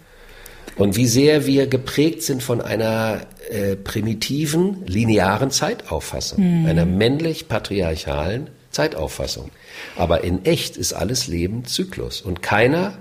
[0.79, 6.65] Und wie sehr wir geprägt sind von einer äh, primitiven, linearen Zeitauffassung, mhm.
[6.65, 9.51] einer männlich-patriarchalen Zeitauffassung.
[9.97, 12.21] Aber in echt ist alles Leben Zyklus.
[12.21, 12.97] Und keiner,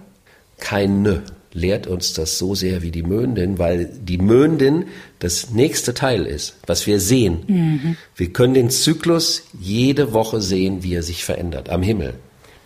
[0.58, 4.86] keine lehrt uns das so sehr wie die Möndin, weil die Möndin
[5.18, 7.44] das nächste Teil ist, was wir sehen.
[7.46, 7.96] Mhm.
[8.16, 12.14] Wir können den Zyklus jede Woche sehen, wie er sich verändert am Himmel.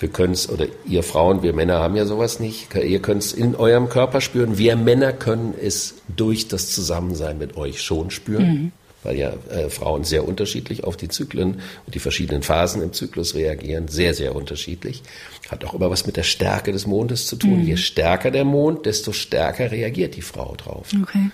[0.02, 2.74] Wir können es, oder ihr Frauen, wir Männer haben ja sowas nicht.
[2.74, 4.58] Ihr könnt es in eurem Körper spüren.
[4.58, 8.44] Wir Männer können es durch das Zusammensein mit euch schon spüren.
[8.44, 8.72] Mhm.
[9.04, 13.36] Weil ja äh, Frauen sehr unterschiedlich auf die Zyklen und die verschiedenen Phasen im Zyklus
[13.36, 13.86] reagieren.
[13.86, 15.04] Sehr, sehr unterschiedlich.
[15.48, 17.60] Hat auch immer was mit der Stärke des Mondes zu tun.
[17.60, 17.66] Mhm.
[17.66, 20.88] Je stärker der Mond, desto stärker reagiert die Frau drauf.
[21.00, 21.30] Okay.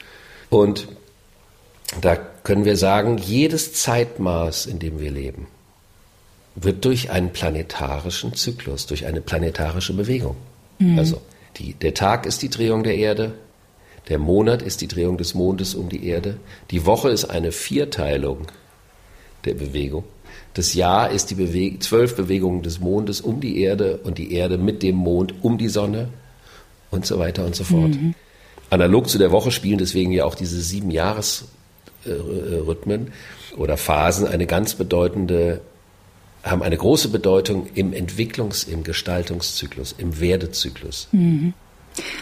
[0.51, 0.89] Und
[2.03, 5.47] da können wir sagen, jedes Zeitmaß, in dem wir leben,
[6.61, 10.37] wird durch einen planetarischen Zyklus, durch eine planetarische Bewegung.
[10.79, 10.99] Mhm.
[10.99, 11.21] Also
[11.57, 13.35] die, der Tag ist die Drehung der Erde,
[14.09, 16.39] der Monat ist die Drehung des Mondes um die Erde,
[16.71, 18.47] die Woche ist eine Vierteilung
[19.45, 20.05] der Bewegung.
[20.55, 24.59] Das Jahr ist die Bewe zwölf Bewegungen des Mondes um die Erde und die Erde
[24.59, 26.09] mit dem Mond um die Sonne
[26.91, 27.91] und so weiter und so fort.
[27.91, 28.15] Mhm.
[28.71, 33.13] Analog zu der Woche spielen deswegen ja auch diese sieben Jahresrhythmen
[33.57, 35.61] oder Phasen eine ganz bedeutende,
[36.43, 41.09] haben eine große Bedeutung im Entwicklungs-, im Gestaltungszyklus, im Werdezyklus.
[41.13, 41.55] Mhm.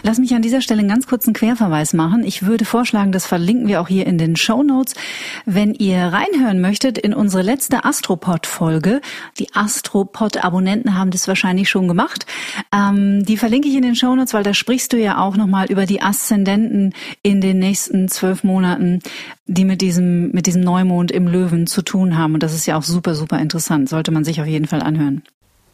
[0.03, 2.23] Lass mich an dieser Stelle einen ganz kurzen Querverweis machen.
[2.23, 4.95] Ich würde vorschlagen, das verlinken wir auch hier in den Show Notes.
[5.45, 9.01] Wenn ihr reinhören möchtet in unsere letzte Astropod-Folge,
[9.39, 12.25] die Astropod-Abonnenten haben das wahrscheinlich schon gemacht,
[12.73, 15.67] ähm, die verlinke ich in den Show Notes, weil da sprichst du ja auch nochmal
[15.71, 18.99] über die Aszendenten in den nächsten zwölf Monaten,
[19.45, 22.33] die mit diesem, mit diesem Neumond im Löwen zu tun haben.
[22.33, 23.89] Und das ist ja auch super, super interessant.
[23.89, 25.23] Sollte man sich auf jeden Fall anhören.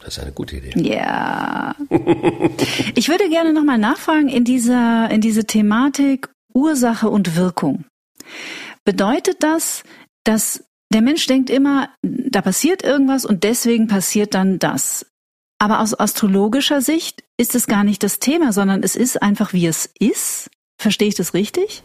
[0.04, 0.74] Das ist eine gute Idee.
[0.82, 1.76] Ja.
[2.96, 7.86] ich würde gerne nochmal nachfragen in dieser, in diese Thematik Ursache und Wirkung.
[8.84, 9.84] Bedeutet das,
[10.24, 15.06] dass der Mensch denkt immer, da passiert irgendwas und deswegen passiert dann das.
[15.58, 19.68] Aber aus astrologischer Sicht ist es gar nicht das Thema, sondern es ist einfach, wie
[19.68, 20.50] es ist.
[20.78, 21.84] Verstehe ich das richtig?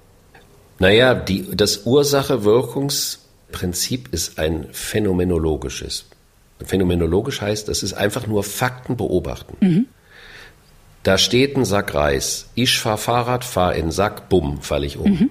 [0.81, 6.07] Naja, die, das Ursache-Wirkungsprinzip ist ein phänomenologisches.
[6.65, 9.57] Phänomenologisch heißt, das ist einfach nur Fakten beobachten.
[9.61, 9.87] Mhm.
[11.03, 12.49] Da steht ein Sack Reis.
[12.55, 15.11] Ich fahre Fahrrad, fahre in Sack, bumm, falle ich um.
[15.11, 15.31] Mhm.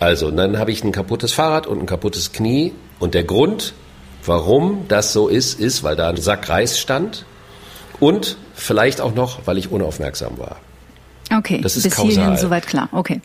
[0.00, 2.72] Also, dann habe ich ein kaputtes Fahrrad und ein kaputtes Knie.
[2.98, 3.74] Und der Grund,
[4.24, 7.24] warum das so ist, ist, weil da ein Sack Reis stand
[8.00, 10.56] und vielleicht auch noch, weil ich unaufmerksam war.
[11.36, 12.10] Okay, das ist bis kausal.
[12.10, 12.88] hierhin soweit klar.
[12.92, 13.20] Okay.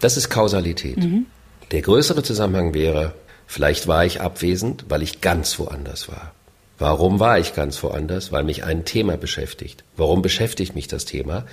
[0.00, 0.96] Das ist Kausalität.
[0.96, 1.26] Mhm.
[1.70, 3.14] Der größere Zusammenhang wäre,
[3.50, 6.34] Vielleicht war ich abwesend, weil ich ganz woanders war.
[6.78, 8.30] Warum war ich ganz woanders?
[8.30, 9.82] Weil mich ein Thema beschäftigt.
[9.96, 11.46] Warum beschäftigt mich das Thema?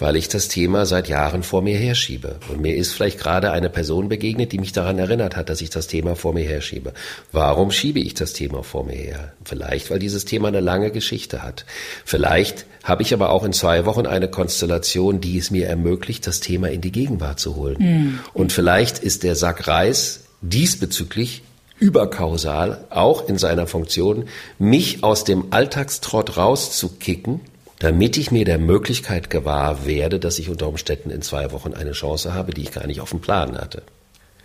[0.00, 2.40] Weil ich das Thema seit Jahren vor mir herschiebe.
[2.48, 5.70] Und mir ist vielleicht gerade eine Person begegnet, die mich daran erinnert hat, dass ich
[5.70, 6.92] das Thema vor mir herschiebe.
[7.30, 9.32] Warum schiebe ich das Thema vor mir her?
[9.44, 11.64] Vielleicht, weil dieses Thema eine lange Geschichte hat.
[12.04, 16.40] Vielleicht habe ich aber auch in zwei Wochen eine Konstellation, die es mir ermöglicht, das
[16.40, 17.76] Thema in die Gegenwart zu holen.
[17.78, 18.18] Mhm.
[18.34, 21.42] Und vielleicht ist der Sack Reis diesbezüglich
[21.78, 27.40] überkausal, auch in seiner Funktion, mich aus dem Alltagstrott rauszukicken,
[27.78, 31.92] damit ich mir der Möglichkeit gewahr werde, dass ich unter Umständen in zwei Wochen eine
[31.92, 33.82] Chance habe, die ich gar nicht auf dem Plan hatte.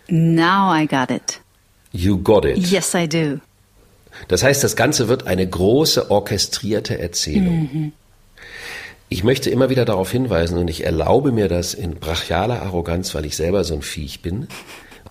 [0.09, 1.39] Now I got it.
[1.93, 2.57] You got it.
[2.57, 3.39] Yes, I do.
[4.27, 7.69] Das heißt, das Ganze wird eine große orchestrierte Erzählung.
[7.71, 7.93] Mhm.
[9.07, 13.25] Ich möchte immer wieder darauf hinweisen, und ich erlaube mir das in brachialer Arroganz, weil
[13.25, 14.47] ich selber so ein Viech bin,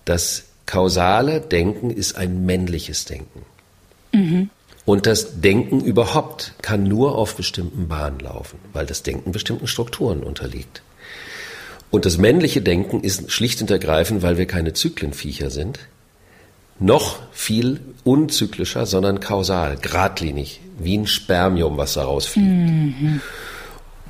[0.05, 3.41] dass kausale Denken ist ein männliches Denken.
[4.13, 4.49] Mhm.
[4.85, 10.23] Und das Denken überhaupt kann nur auf bestimmten Bahnen laufen, weil das Denken bestimmten Strukturen
[10.23, 10.81] unterliegt.
[11.89, 15.79] Und das männliche Denken ist schlicht und ergreifend, weil wir keine Zyklenviecher sind,
[16.79, 22.47] noch viel unzyklischer, sondern kausal, geradlinig, wie ein Spermium, was da rausfliegt.
[22.47, 23.21] Mhm.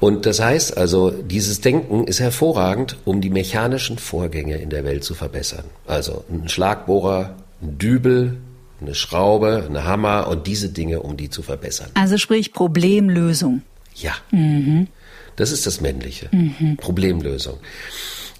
[0.01, 5.03] Und das heißt also, dieses Denken ist hervorragend, um die mechanischen Vorgänge in der Welt
[5.03, 5.65] zu verbessern.
[5.85, 8.37] Also ein Schlagbohrer, ein Dübel,
[8.81, 11.91] eine Schraube, ein Hammer und diese Dinge, um die zu verbessern.
[11.93, 13.61] Also sprich Problemlösung.
[13.93, 14.13] Ja.
[14.31, 14.87] Mhm.
[15.35, 16.29] Das ist das Männliche.
[16.31, 16.77] Mhm.
[16.77, 17.59] Problemlösung.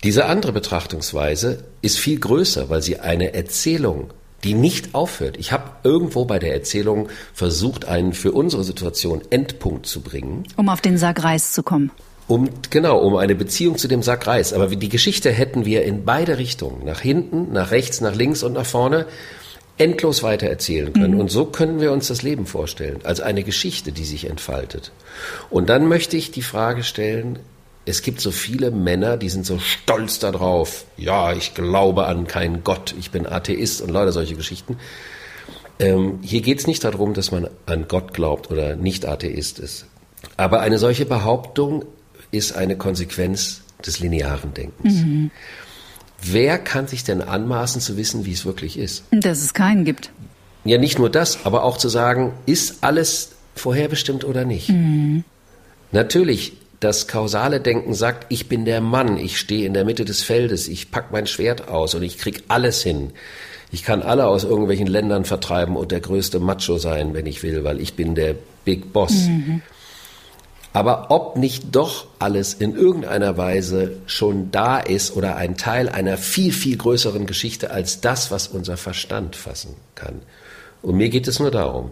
[0.04, 4.10] Diese andere Betrachtungsweise ist viel größer, weil sie eine Erzählung
[4.43, 5.38] die nicht aufhört.
[5.38, 10.43] Ich habe irgendwo bei der Erzählung versucht, einen für unsere Situation Endpunkt zu bringen.
[10.56, 11.91] Um auf den Sack Reis zu kommen.
[12.27, 14.54] Um, genau, um eine Beziehung zu dem Sack Reis.
[14.54, 18.54] Aber die Geschichte hätten wir in beide Richtungen, nach hinten, nach rechts, nach links und
[18.54, 19.06] nach vorne,
[19.77, 21.15] endlos weiter erzählen können.
[21.15, 21.19] Mhm.
[21.19, 24.91] Und so können wir uns das Leben vorstellen, als eine Geschichte, die sich entfaltet.
[25.49, 27.39] Und dann möchte ich die Frage stellen,
[27.85, 30.85] es gibt so viele Männer, die sind so stolz darauf.
[30.97, 34.77] Ja, ich glaube an keinen Gott, ich bin Atheist und Leute solche Geschichten.
[35.79, 39.85] Ähm, hier geht es nicht darum, dass man an Gott glaubt oder nicht Atheist ist.
[40.37, 41.85] Aber eine solche Behauptung
[42.29, 44.93] ist eine Konsequenz des linearen Denkens.
[44.93, 45.31] Mhm.
[46.21, 49.03] Wer kann sich denn anmaßen zu wissen, wie es wirklich ist?
[49.09, 50.11] Dass es keinen gibt.
[50.63, 54.69] Ja, nicht nur das, aber auch zu sagen, ist alles vorherbestimmt oder nicht?
[54.69, 55.23] Mhm.
[55.91, 60.23] Natürlich das kausale Denken sagt, ich bin der Mann, ich stehe in der Mitte des
[60.23, 63.11] Feldes, ich pack mein Schwert aus und ich krieg alles hin.
[63.71, 67.63] Ich kann alle aus irgendwelchen Ländern vertreiben und der größte Macho sein, wenn ich will,
[67.63, 69.13] weil ich bin der Big Boss.
[69.13, 69.61] Mhm.
[70.73, 76.17] Aber ob nicht doch alles in irgendeiner Weise schon da ist oder ein Teil einer
[76.17, 80.21] viel, viel größeren Geschichte als das, was unser Verstand fassen kann.
[80.82, 81.91] Und mir geht es nur darum,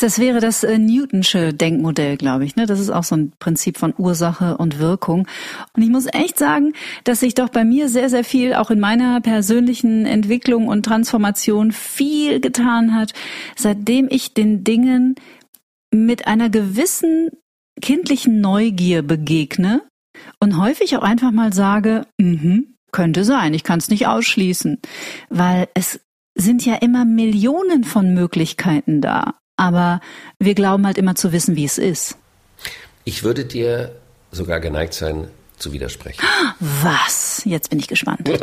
[0.00, 2.56] Das wäre das äh, Newtonsche Denkmodell, glaube ich.
[2.56, 2.66] Ne?
[2.66, 5.26] Das ist auch so ein Prinzip von Ursache und Wirkung.
[5.74, 6.72] Und ich muss echt sagen,
[7.04, 11.72] dass sich doch bei mir sehr, sehr viel auch in meiner persönlichen Entwicklung und Transformation
[11.72, 13.12] viel getan hat,
[13.56, 15.14] seitdem ich den Dingen
[15.92, 17.30] mit einer gewissen
[17.80, 19.82] kindlichen Neugier begegne
[20.38, 24.78] und häufig auch einfach mal sage, mhm, könnte sein, ich kann es nicht ausschließen,
[25.28, 26.00] weil es
[26.36, 30.00] sind ja immer Millionen von Möglichkeiten da aber
[30.38, 32.16] wir glauben halt immer zu wissen, wie es ist.
[33.04, 33.94] Ich würde dir
[34.32, 36.24] sogar geneigt sein, zu widersprechen.
[36.60, 37.42] Was?
[37.44, 38.26] Jetzt bin ich gespannt.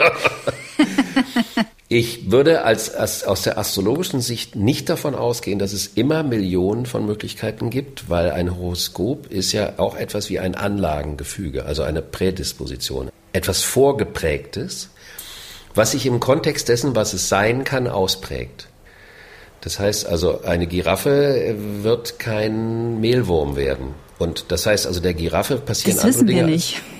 [1.89, 6.85] ich würde als, als, aus der astrologischen Sicht nicht davon ausgehen, dass es immer Millionen
[6.85, 12.03] von Möglichkeiten gibt, weil ein Horoskop ist ja auch etwas wie ein Anlagengefüge, also eine
[12.03, 14.91] Prädisposition, etwas Vorgeprägtes,
[15.73, 18.66] was sich im Kontext dessen, was es sein kann, ausprägt.
[19.61, 23.95] Das heißt also, eine Giraffe wird kein Mehlwurm werden.
[24.19, 26.41] Und das heißt also, der Giraffe passieren das andere wissen Dinge.
[26.41, 26.81] Wir nicht.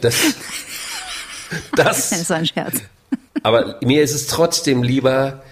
[0.00, 0.14] Das,
[1.76, 2.80] das, das ist ein Scherz.
[3.42, 5.42] Aber mir ist es trotzdem lieber,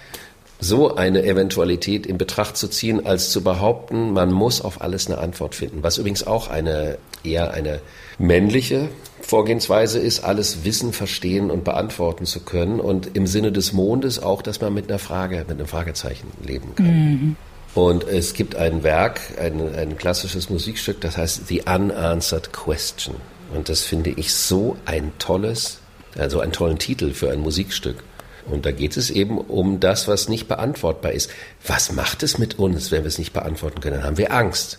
[0.61, 5.19] so eine Eventualität in Betracht zu ziehen, als zu behaupten, man muss auf alles eine
[5.19, 5.83] Antwort finden.
[5.83, 7.81] Was übrigens auch eine eher eine
[8.19, 8.89] männliche
[9.29, 12.81] Vorgehensweise ist, alles wissen, verstehen und beantworten zu können.
[12.81, 16.75] Und im Sinne des Mondes auch, dass man mit einer Frage, mit einem Fragezeichen leben
[16.75, 16.87] kann.
[16.87, 17.37] Mhm.
[17.75, 23.17] Und es gibt ein Werk, ein, ein klassisches Musikstück, das heißt The Unanswered Question.
[23.55, 25.81] Und das finde ich so ein tolles,
[26.17, 28.03] also einen tollen Titel für ein Musikstück.
[28.51, 31.31] Und da geht es eben um das, was nicht beantwortbar ist.
[31.67, 33.97] Was macht es mit uns, wenn wir es nicht beantworten können?
[33.97, 34.79] Dann haben wir Angst.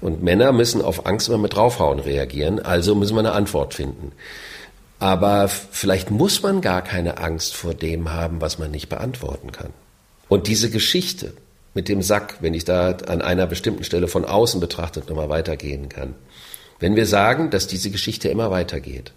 [0.00, 4.12] Und Männer müssen auf Angst immer mit draufhauen reagieren, also müssen wir eine Antwort finden.
[4.98, 9.70] Aber vielleicht muss man gar keine Angst vor dem haben, was man nicht beantworten kann.
[10.28, 11.34] Und diese Geschichte
[11.74, 15.88] mit dem Sack, wenn ich da an einer bestimmten Stelle von außen betrachtet nochmal weitergehen
[15.90, 16.14] kann.
[16.78, 19.12] Wenn wir sagen, dass diese Geschichte immer weitergeht.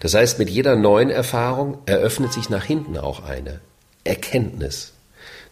[0.00, 3.60] Das heißt, mit jeder neuen Erfahrung eröffnet sich nach hinten auch eine
[4.04, 4.92] Erkenntnis.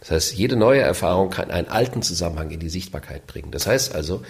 [0.07, 3.49] Das heißt, jede neue Erfahrung kann einen alten Zusammenhang in die Sichtbarkeit bringen.
[3.49, 4.21] Das heißt also,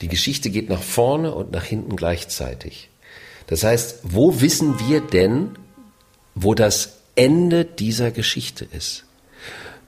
[0.00, 2.88] die Geschichte geht nach vorne und nach hinten gleichzeitig.
[3.46, 5.50] Das heißt, wo wissen wir denn,
[6.34, 9.04] wo das Ende dieser Geschichte ist?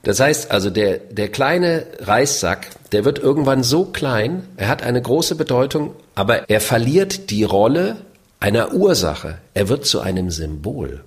[0.03, 5.01] Das heißt also, der, der kleine Reissack, der wird irgendwann so klein, er hat eine
[5.01, 7.97] große Bedeutung, aber er verliert die Rolle
[8.39, 9.39] einer Ursache.
[9.53, 11.03] Er wird zu einem Symbol.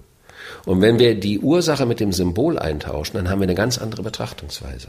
[0.67, 4.03] Und wenn wir die Ursache mit dem Symbol eintauschen, dann haben wir eine ganz andere
[4.03, 4.89] Betrachtungsweise.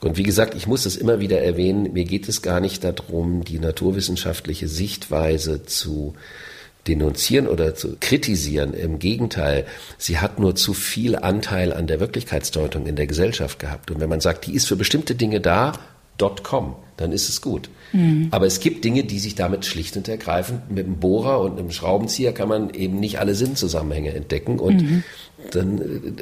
[0.00, 3.44] Und wie gesagt, ich muss das immer wieder erwähnen, mir geht es gar nicht darum,
[3.44, 6.14] die naturwissenschaftliche Sichtweise zu
[6.86, 8.74] denunzieren oder zu kritisieren.
[8.74, 9.66] Im Gegenteil,
[9.98, 13.90] sie hat nur zu viel Anteil an der Wirklichkeitsdeutung in der Gesellschaft gehabt.
[13.90, 15.72] Und wenn man sagt, die ist für bestimmte Dinge da,
[16.18, 17.70] .com, dann ist es gut.
[17.92, 18.28] Mhm.
[18.30, 21.70] Aber es gibt Dinge, die sich damit schlicht und ergreifend mit einem Bohrer und einem
[21.70, 25.04] Schraubenzieher kann man eben nicht alle Sinnzusammenhänge entdecken und mhm.
[25.52, 25.78] dann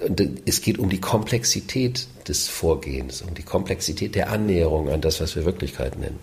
[0.06, 5.20] und es geht um die Komplexität des Vorgehens, um die Komplexität der Annäherung an das,
[5.20, 6.18] was wir Wirklichkeit nennen.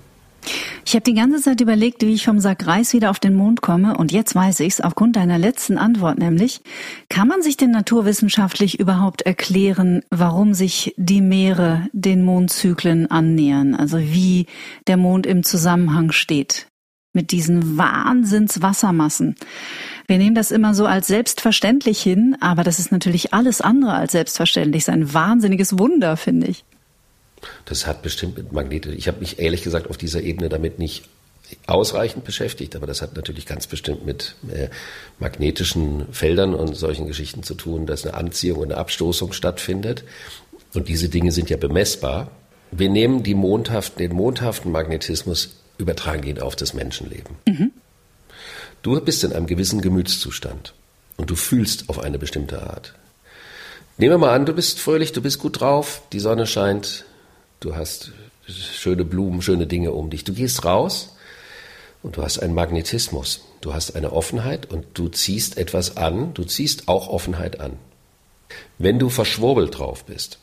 [0.86, 3.62] Ich habe die ganze Zeit überlegt, wie ich vom Sack Reis wieder auf den Mond
[3.62, 6.62] komme und jetzt weiß ich's aufgrund deiner letzten Antwort nämlich.
[7.10, 13.76] Kann man sich denn naturwissenschaftlich überhaupt erklären, warum sich die Meere den Mondzyklen annähern?
[13.76, 14.48] Also wie
[14.88, 16.68] der Mond im Zusammenhang steht
[17.14, 19.36] mit diesen Wahnsinnswassermassen.
[20.08, 24.12] Wir nehmen das immer so als selbstverständlich hin, aber das ist natürlich alles andere als
[24.12, 24.86] selbstverständlich.
[24.86, 26.66] Das ist ein wahnsinniges Wunder, finde ich.
[27.66, 28.92] Das hat bestimmt mit Magnete.
[28.92, 31.04] Ich habe mich ehrlich gesagt auf dieser Ebene damit nicht
[31.68, 34.70] ausreichend beschäftigt, aber das hat natürlich ganz bestimmt mit äh,
[35.20, 40.04] magnetischen Feldern und solchen Geschichten zu tun, dass eine Anziehung und eine Abstoßung stattfindet.
[40.74, 42.32] Und diese Dinge sind ja bemessbar.
[42.72, 47.36] Wir nehmen die mondhaften, den mondhaften Magnetismus, übertragen ihn auf das Menschenleben.
[47.48, 47.72] Mhm.
[48.82, 50.74] Du bist in einem gewissen Gemütszustand
[51.18, 52.94] und du fühlst auf eine bestimmte Art.
[53.98, 57.06] Nehmen wir mal an, du bist fröhlich, du bist gut drauf, die Sonne scheint,
[57.64, 58.12] du hast
[58.48, 60.24] schöne Blumen, schöne Dinge um dich.
[60.24, 61.16] Du gehst raus
[62.02, 63.42] und du hast einen Magnetismus.
[63.62, 67.74] Du hast eine Offenheit und du ziehst etwas an, du ziehst auch Offenheit an.
[68.78, 70.40] Wenn du verschwurbelt drauf bist,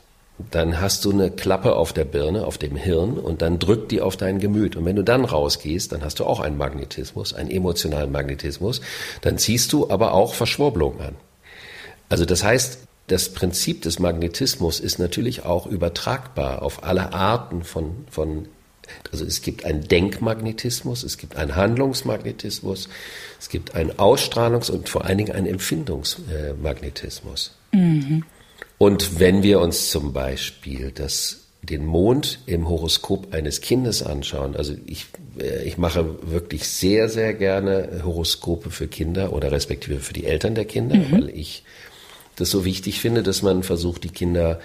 [0.51, 4.01] dann hast du eine Klappe auf der Birne, auf dem Hirn und dann drückt die
[4.01, 4.75] auf dein Gemüt.
[4.75, 8.81] Und wenn du dann rausgehst, dann hast du auch einen Magnetismus, einen emotionalen Magnetismus,
[9.21, 11.17] dann ziehst du aber auch Verschwurbelung an.
[12.09, 12.79] Also das heißt,
[13.11, 18.47] das Prinzip des Magnetismus ist natürlich auch übertragbar auf alle Arten von, von
[19.11, 22.89] also es gibt einen Denkmagnetismus, es gibt einen Handlungsmagnetismus,
[23.39, 27.57] es gibt einen Ausstrahlungs- und vor allen Dingen einen Empfindungsmagnetismus.
[27.73, 28.25] Mhm.
[28.79, 34.75] Und wenn wir uns zum Beispiel das den Mond im Horoskop eines Kindes anschauen, also
[34.87, 35.07] ich,
[35.39, 40.55] äh, ich mache wirklich sehr, sehr gerne Horoskope für Kinder oder respektive für die Eltern
[40.55, 41.13] der Kinder, mhm.
[41.13, 41.65] weil ich
[42.41, 44.61] das so wichtig finde, dass man versucht, die Kinder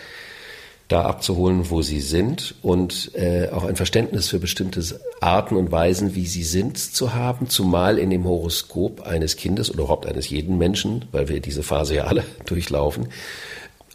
[0.88, 4.84] da abzuholen, wo sie sind und äh, auch ein Verständnis für bestimmte
[5.20, 9.80] Arten und Weisen, wie sie sind, zu haben, zumal in dem Horoskop eines Kindes oder
[9.80, 13.08] überhaupt eines jeden Menschen, weil wir diese Phase ja alle durchlaufen,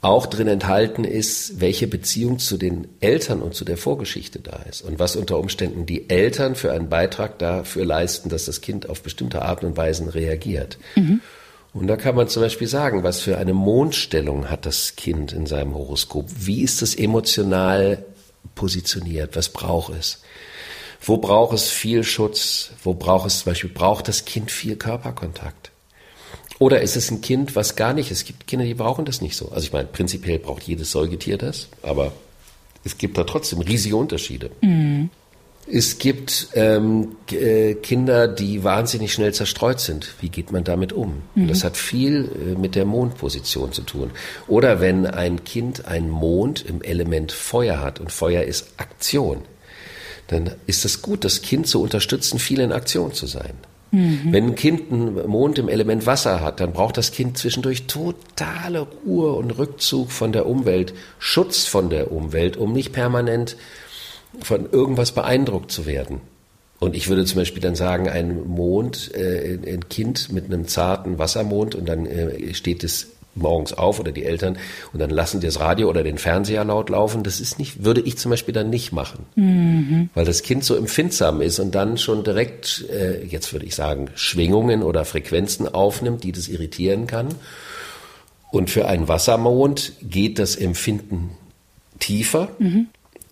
[0.02, 4.80] auch drin enthalten ist, welche Beziehung zu den Eltern und zu der Vorgeschichte da ist
[4.80, 9.02] und was unter Umständen die Eltern für einen Beitrag dafür leisten, dass das Kind auf
[9.02, 10.78] bestimmte Arten und Weisen reagiert.
[10.96, 11.20] Mhm.
[11.72, 15.46] Und da kann man zum Beispiel sagen, was für eine Mondstellung hat das Kind in
[15.46, 16.26] seinem Horoskop?
[16.34, 18.04] Wie ist es emotional
[18.54, 19.36] positioniert?
[19.36, 20.22] Was braucht es?
[21.00, 22.70] Wo braucht es viel Schutz?
[22.82, 25.70] Wo braucht es zum Beispiel, braucht das Kind viel Körperkontakt?
[26.58, 29.34] Oder ist es ein Kind, was gar nicht, es gibt Kinder, die brauchen das nicht
[29.34, 29.48] so.
[29.50, 32.12] Also ich meine, prinzipiell braucht jedes Säugetier das, aber
[32.84, 34.50] es gibt da trotzdem riesige Unterschiede.
[34.60, 35.08] Mhm.
[35.66, 40.14] Es gibt ähm, äh, Kinder, die wahnsinnig schnell zerstreut sind.
[40.20, 41.22] Wie geht man damit um?
[41.34, 41.48] Mhm.
[41.48, 44.10] Das hat viel äh, mit der Mondposition zu tun.
[44.48, 49.42] Oder wenn ein Kind einen Mond im Element Feuer hat und Feuer ist Aktion,
[50.26, 53.54] dann ist es gut, das Kind zu unterstützen, viel in Aktion zu sein.
[53.90, 54.28] Mhm.
[54.30, 58.86] Wenn ein Kind einen Mond im Element Wasser hat, dann braucht das Kind zwischendurch totale
[59.04, 63.56] Ruhe und Rückzug von der Umwelt, Schutz von der Umwelt, um nicht permanent
[64.42, 66.20] von irgendwas beeindruckt zu werden.
[66.78, 71.18] Und ich würde zum Beispiel dann sagen, ein Mond, äh, ein Kind mit einem zarten
[71.18, 74.58] Wassermond und dann äh, steht es morgens auf oder die Eltern
[74.92, 77.22] und dann lassen die das Radio oder den Fernseher laut laufen.
[77.22, 80.08] Das ist nicht, würde ich zum Beispiel dann nicht machen, mhm.
[80.14, 84.08] weil das Kind so empfindsam ist und dann schon direkt, äh, jetzt würde ich sagen,
[84.14, 87.28] Schwingungen oder Frequenzen aufnimmt, die das irritieren kann.
[88.50, 91.30] Und für einen Wassermond geht das Empfinden
[92.00, 92.48] tiefer.
[92.58, 92.88] Mhm.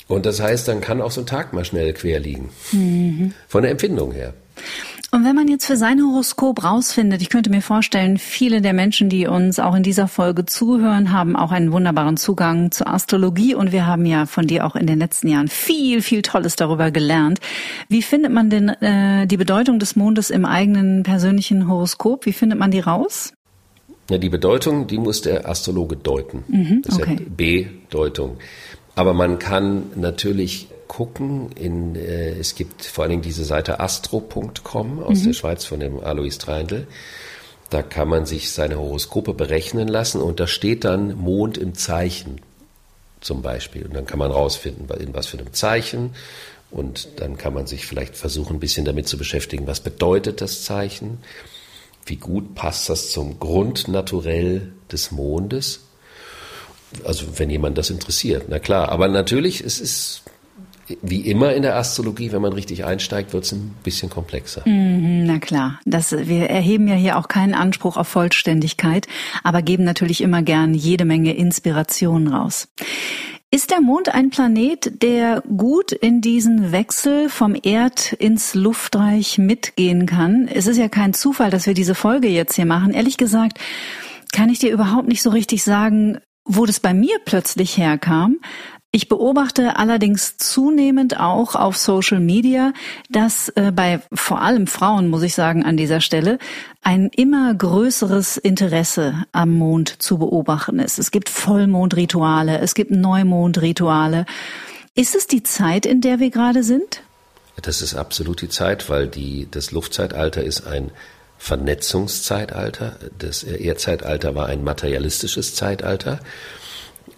[0.09, 2.49] Und das heißt, dann kann auch so ein Tag mal schnell quer liegen.
[2.73, 3.35] Mhm.
[3.47, 4.35] Von der Empfindung her.
[5.11, 9.09] Und wenn man jetzt für sein Horoskop rausfindet, ich könnte mir vorstellen, viele der Menschen,
[9.09, 13.73] die uns auch in dieser Folge zuhören, haben auch einen wunderbaren Zugang zur Astrologie und
[13.73, 17.41] wir haben ja von dir auch in den letzten Jahren viel, viel Tolles darüber gelernt.
[17.89, 22.27] Wie findet man denn äh, die Bedeutung des Mondes im eigenen persönlichen Horoskop?
[22.27, 23.33] Wie findet man die raus?
[24.11, 26.45] Ja, die Bedeutung, die muss der Astrologe deuten.
[26.49, 27.17] Mhm, das okay.
[27.29, 28.37] B-Deutung.
[28.99, 35.05] Aber man kann natürlich gucken, in, äh, es gibt vor allen Dingen diese Seite astro.com
[35.05, 35.25] aus mhm.
[35.25, 36.89] der Schweiz von dem Alois Treindl.
[37.71, 42.41] Da kann man sich seine Horoskope berechnen lassen und da steht dann Mond im Zeichen
[43.21, 43.87] zum Beispiel.
[43.87, 46.17] Und dann kann man rausfinden, in was für einem Zeichen.
[46.73, 50.65] Und dann kann man sich vielleicht versuchen, ein bisschen damit zu beschäftigen, was bedeutet das
[50.65, 51.19] Zeichen?
[52.05, 55.88] Wie gut passt das zum Grundnaturell des Mondes?
[57.05, 58.91] Also wenn jemand das interessiert, na klar.
[58.91, 60.23] Aber natürlich, es ist
[61.03, 64.63] wie immer in der Astrologie, wenn man richtig einsteigt, wird es ein bisschen komplexer.
[64.67, 69.07] Mhm, na klar, das, wir erheben ja hier auch keinen Anspruch auf Vollständigkeit,
[69.43, 72.69] aber geben natürlich immer gern jede Menge Inspirationen raus.
[73.51, 80.05] Ist der Mond ein Planet, der gut in diesen Wechsel vom Erd ins Luftreich mitgehen
[80.05, 80.49] kann?
[80.53, 82.93] Es ist ja kein Zufall, dass wir diese Folge jetzt hier machen.
[82.93, 83.59] Ehrlich gesagt,
[84.33, 86.19] kann ich dir überhaupt nicht so richtig sagen,
[86.49, 88.39] wo das bei mir plötzlich herkam,
[88.91, 92.73] ich beobachte allerdings zunehmend auch auf Social Media,
[93.11, 96.39] dass äh, bei vor allem Frauen, muss ich sagen, an dieser Stelle,
[96.83, 100.99] ein immer größeres Interesse am Mond zu beobachten ist.
[100.99, 104.25] Es gibt Vollmondrituale, es gibt Neumondrituale.
[104.95, 107.03] Ist es die Zeit, in der wir gerade sind?
[107.61, 110.91] Das ist absolut die Zeit, weil die, das Luftzeitalter ist ein
[111.39, 112.97] Vernetzungszeitalter.
[113.19, 116.21] Das Erdzeitalter war ein materialistisches Zeitalter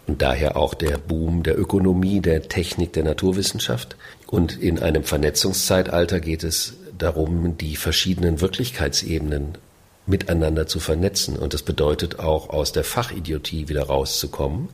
[0.07, 3.97] und daher auch der Boom der Ökonomie, der Technik, der Naturwissenschaft.
[4.27, 9.59] Und in einem Vernetzungszeitalter geht es darum, die verschiedenen Wirklichkeitsebenen
[10.07, 11.37] miteinander zu vernetzen.
[11.37, 14.69] Und das bedeutet auch, aus der Fachidiotie wieder rauszukommen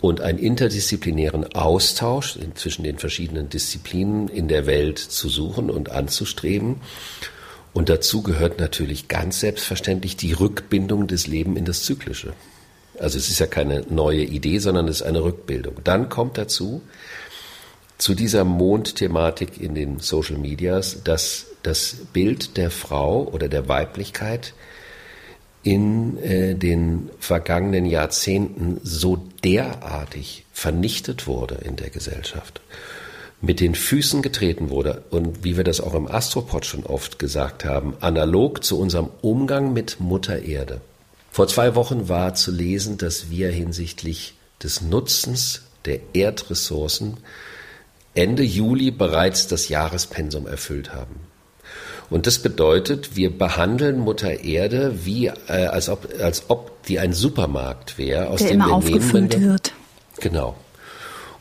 [0.00, 6.76] und einen interdisziplinären Austausch zwischen den verschiedenen Disziplinen in der Welt zu suchen und anzustreben
[7.72, 12.32] und dazu gehört natürlich ganz selbstverständlich die Rückbindung des Lebens in das Zyklische.
[12.98, 15.76] Also es ist ja keine neue Idee, sondern es ist eine Rückbildung.
[15.84, 16.82] Dann kommt dazu,
[17.98, 24.54] zu dieser Mondthematik in den Social Medias, dass das Bild der Frau oder der Weiblichkeit
[25.64, 32.60] in äh, den vergangenen Jahrzehnten so derartig vernichtet wurde in der Gesellschaft
[33.40, 37.64] mit den Füßen getreten wurde und wie wir das auch im Astropod schon oft gesagt
[37.64, 40.80] haben, analog zu unserem Umgang mit Mutter Erde.
[41.30, 47.18] Vor zwei Wochen war zu lesen, dass wir hinsichtlich des Nutzens der Erdressourcen
[48.14, 51.20] Ende Juli bereits das Jahrespensum erfüllt haben.
[52.10, 57.12] Und das bedeutet, wir behandeln Mutter Erde wie äh, als ob als ob die ein
[57.12, 59.72] Supermarkt wäre, aus der dem immer wir aufgefüllt nehmen, wird.
[60.18, 60.56] Genau.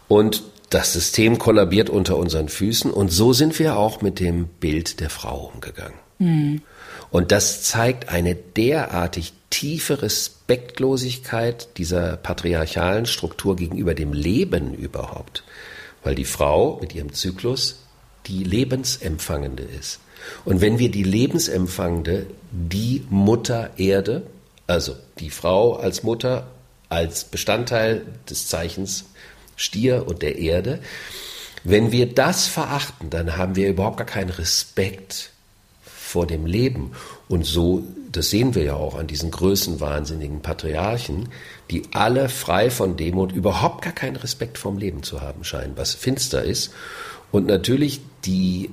[0.08, 5.00] Und das System kollabiert unter unseren Füßen und so sind wir auch mit dem Bild
[5.00, 5.98] der Frau umgegangen.
[6.20, 6.62] Mhm.
[7.10, 15.44] Und das zeigt eine derartig tiefe Respektlosigkeit dieser patriarchalen Struktur gegenüber dem Leben überhaupt,
[16.04, 17.80] weil die Frau mit ihrem Zyklus
[18.26, 20.00] die Lebensempfangende ist.
[20.44, 24.24] Und wenn wir die Lebensempfangende, die Mutter Erde,
[24.66, 26.48] also die Frau als Mutter,
[26.90, 29.06] als Bestandteil des Zeichens
[29.58, 30.80] Stier und der Erde,
[31.66, 35.32] wenn wir das verachten, dann haben wir überhaupt gar keinen Respekt
[35.84, 36.94] vor dem Leben.
[37.28, 41.28] Und so, das sehen wir ja auch an diesen größenwahnsinnigen Patriarchen,
[41.70, 45.94] die alle frei von Demut überhaupt gar keinen Respekt vorm Leben zu haben scheinen, was
[45.94, 46.72] finster ist.
[47.32, 48.70] Und natürlich die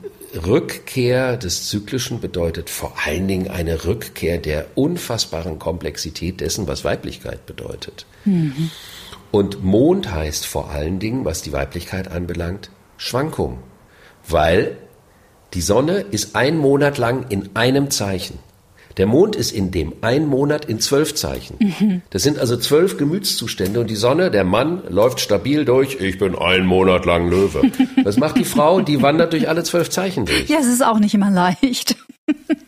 [0.46, 7.46] Rückkehr des Zyklischen bedeutet vor allen Dingen eine Rückkehr der unfassbaren Komplexität dessen, was Weiblichkeit
[7.46, 8.06] bedeutet.
[8.24, 8.70] Mhm.
[9.34, 13.58] Und Mond heißt vor allen Dingen, was die Weiblichkeit anbelangt, Schwankung.
[14.28, 14.76] Weil
[15.54, 18.38] die Sonne ist ein Monat lang in einem Zeichen.
[18.96, 22.02] Der Mond ist in dem einen Monat in zwölf Zeichen.
[22.10, 26.00] Das sind also zwölf Gemütszustände und die Sonne, der Mann, läuft stabil durch.
[26.00, 27.72] Ich bin einen Monat lang Löwe.
[28.04, 28.82] Was macht die Frau?
[28.82, 30.48] Die wandert durch alle zwölf Zeichen durch.
[30.48, 31.96] Ja, es ist auch nicht immer leicht.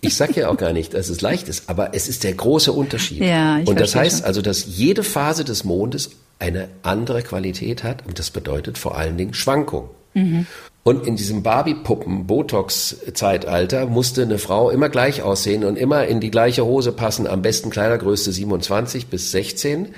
[0.01, 2.73] Ich sage ja auch gar nicht, dass es leicht ist, aber es ist der große
[2.73, 3.23] Unterschied.
[3.23, 4.27] Ja, ich und das heißt schon.
[4.27, 9.17] also, dass jede Phase des Mondes eine andere Qualität hat und das bedeutet vor allen
[9.17, 9.91] Dingen Schwankung.
[10.15, 10.47] Mhm.
[10.83, 16.65] Und in diesem Barbie-Puppen-Botox-Zeitalter musste eine Frau immer gleich aussehen und immer in die gleiche
[16.65, 19.89] Hose passen, am besten Kleidergröße 27 bis 16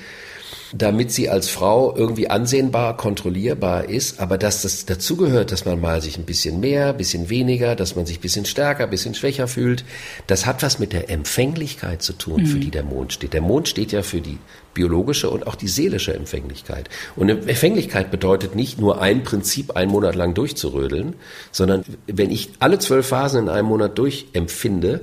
[0.73, 6.03] damit sie als Frau irgendwie ansehnbar, kontrollierbar ist, aber dass das dazugehört, dass man mal
[6.03, 9.15] sich ein bisschen mehr, ein bisschen weniger, dass man sich ein bisschen stärker, ein bisschen
[9.15, 9.85] schwächer fühlt,
[10.27, 12.47] das hat was mit der Empfänglichkeit zu tun, mhm.
[12.47, 13.33] für die der Mond steht.
[13.33, 14.39] Der Mond steht ja für die
[14.75, 16.89] biologische und auch die seelische Empfänglichkeit.
[17.17, 21.15] Und Empfänglichkeit bedeutet nicht nur ein Prinzip einen Monat lang durchzurödeln,
[21.51, 25.01] sondern wenn ich alle zwölf Phasen in einem Monat durchempfinde,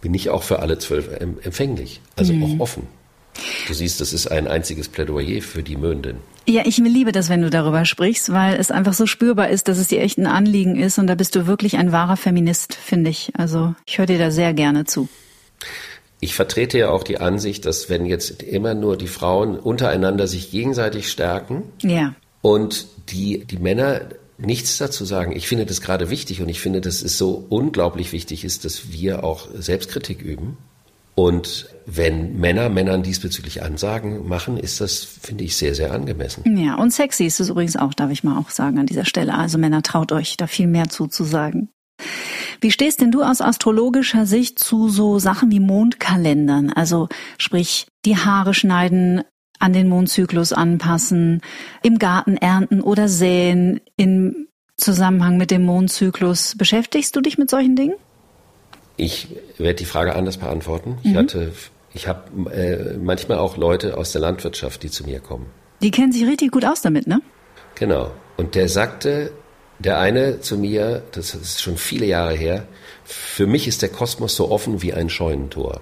[0.00, 2.44] bin ich auch für alle zwölf empfänglich, also mhm.
[2.44, 2.97] auch offen.
[3.68, 6.16] Du siehst, das ist ein einziges Plädoyer für die Mönden.
[6.46, 9.76] Ja, ich liebe das, wenn du darüber sprichst, weil es einfach so spürbar ist, dass
[9.76, 13.10] es dir echt ein Anliegen ist und da bist du wirklich ein wahrer Feminist, finde
[13.10, 13.30] ich.
[13.36, 15.10] Also ich höre dir da sehr gerne zu.
[16.18, 20.50] Ich vertrete ja auch die Ansicht, dass wenn jetzt immer nur die Frauen untereinander sich
[20.50, 22.14] gegenseitig stärken ja.
[22.40, 24.00] und die, die Männer
[24.38, 25.36] nichts dazu sagen.
[25.36, 28.92] Ich finde das gerade wichtig und ich finde, dass es so unglaublich wichtig ist, dass
[28.92, 30.56] wir auch Selbstkritik üben
[31.18, 36.56] und wenn Männer Männern diesbezüglich Ansagen machen, ist das, finde ich, sehr, sehr angemessen.
[36.56, 39.34] Ja, und sexy ist es übrigens auch, darf ich mal auch sagen an dieser Stelle.
[39.34, 41.70] Also Männer, traut euch da viel mehr zuzusagen.
[42.60, 46.72] Wie stehst denn du aus astrologischer Sicht zu so Sachen wie Mondkalendern?
[46.72, 49.24] Also sprich, die Haare schneiden,
[49.58, 51.40] an den Mondzyklus anpassen,
[51.82, 54.46] im Garten ernten oder säen im
[54.76, 56.54] Zusammenhang mit dem Mondzyklus.
[56.56, 57.96] Beschäftigst du dich mit solchen Dingen?
[58.98, 60.98] Ich werde die Frage anders beantworten.
[61.04, 61.16] Ich mhm.
[61.16, 61.52] hatte,
[61.94, 65.46] ich habe äh, manchmal auch Leute aus der Landwirtschaft, die zu mir kommen.
[65.80, 67.22] Die kennen sich richtig gut aus damit, ne?
[67.76, 68.10] Genau.
[68.36, 69.30] Und der sagte,
[69.78, 72.66] der eine zu mir, das ist schon viele Jahre her,
[73.04, 75.80] für mich ist der Kosmos so offen wie ein Scheunentor.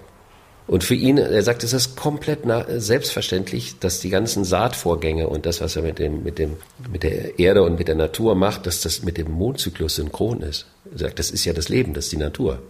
[0.67, 5.61] Und für ihn, er sagt, es ist komplett selbstverständlich, dass die ganzen Saatvorgänge und das,
[5.61, 6.57] was er mit dem, mit dem,
[6.91, 10.67] mit der Erde und mit der Natur macht, dass das mit dem Mondzyklus synchron ist.
[10.93, 12.61] Er sagt, das ist ja das Leben, das ist die Natur.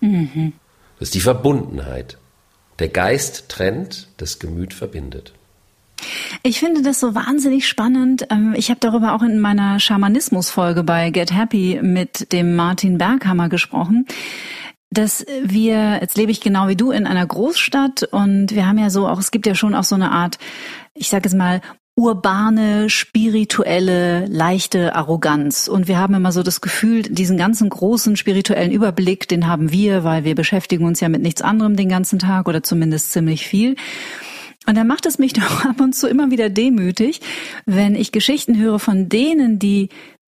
[0.00, 0.52] Mhm.
[0.98, 2.18] Das ist die Verbundenheit.
[2.78, 5.32] Der Geist trennt, das Gemüt verbindet.
[6.42, 8.26] Ich finde das so wahnsinnig spannend.
[8.30, 13.48] Ähm, ich habe darüber auch in meiner Schamanismus-Folge bei Get Happy mit dem Martin Berghammer
[13.48, 14.06] gesprochen
[14.90, 18.90] dass wir, jetzt lebe ich genau wie du in einer Großstadt und wir haben ja
[18.90, 20.38] so auch, es gibt ja schon auch so eine Art,
[20.94, 21.60] ich sage es mal,
[22.00, 25.68] urbane, spirituelle, leichte Arroganz.
[25.68, 30.02] Und wir haben immer so das Gefühl, diesen ganzen großen spirituellen Überblick, den haben wir,
[30.02, 33.76] weil wir beschäftigen uns ja mit nichts anderem den ganzen Tag oder zumindest ziemlich viel.
[34.66, 37.20] Und dann macht es mich doch ab und zu immer wieder demütig,
[37.66, 39.90] wenn ich Geschichten höre von denen, die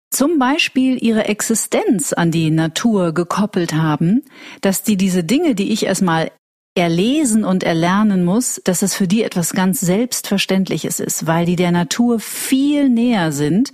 [0.09, 4.23] zum Beispiel ihre Existenz an die Natur gekoppelt haben,
[4.61, 6.31] dass die diese Dinge, die ich erstmal
[6.75, 11.71] erlesen und erlernen muss, dass es für die etwas ganz Selbstverständliches ist, weil die der
[11.71, 13.71] Natur viel näher sind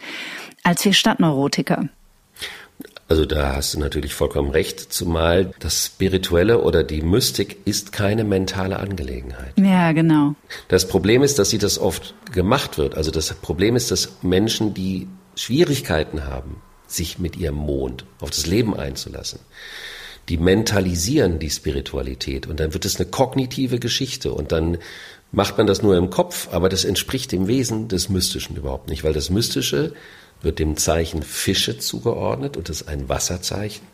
[0.64, 1.88] als wir Stadtneurotiker.
[3.10, 8.26] Also da hast du natürlich vollkommen recht, zumal das Spirituelle oder die Mystik ist keine
[8.26, 9.54] mentale Angelegenheit.
[9.58, 10.36] Ja, genau.
[10.68, 12.95] Das Problem ist, dass sie das oft gemacht wird.
[12.95, 18.45] Also das Problem ist, dass Menschen, die Schwierigkeiten haben, sich mit ihrem Mond auf das
[18.45, 19.39] Leben einzulassen,
[20.30, 24.78] die mentalisieren die Spiritualität und dann wird es eine kognitive Geschichte und dann
[25.32, 29.03] macht man das nur im Kopf, aber das entspricht dem Wesen des Mystischen überhaupt nicht,
[29.03, 29.93] weil das Mystische
[30.41, 33.86] wird dem Zeichen Fische zugeordnet und das ist ein Wasserzeichen.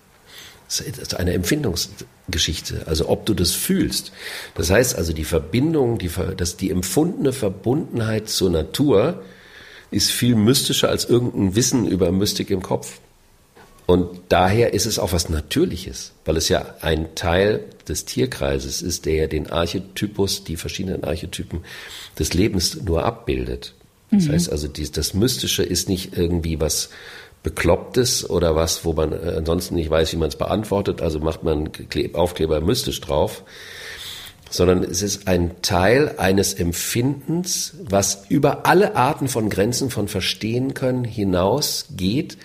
[0.67, 4.11] Das ist eine Empfindungsgeschichte, also ob du das fühlst.
[4.55, 9.23] Das heißt also, die Verbindung, die, das, die empfundene Verbundenheit zur Natur
[9.91, 12.99] ist viel mystischer als irgendein Wissen über Mystik im Kopf.
[13.86, 19.05] Und daher ist es auch was Natürliches, weil es ja ein Teil des Tierkreises ist,
[19.05, 21.61] der ja den Archetypus, die verschiedenen Archetypen
[22.17, 23.73] des Lebens nur abbildet.
[24.09, 24.31] Das mhm.
[24.31, 26.89] heißt also, das Mystische ist nicht irgendwie was
[27.43, 31.43] Beklopptes oder was, wo man äh, ansonsten nicht weiß, wie man es beantwortet, also macht
[31.43, 31.69] man
[32.13, 33.43] Aufkleber mystisch drauf,
[34.49, 40.73] sondern es ist ein Teil eines Empfindens, was über alle Arten von Grenzen von Verstehen
[40.73, 42.38] können hinausgeht,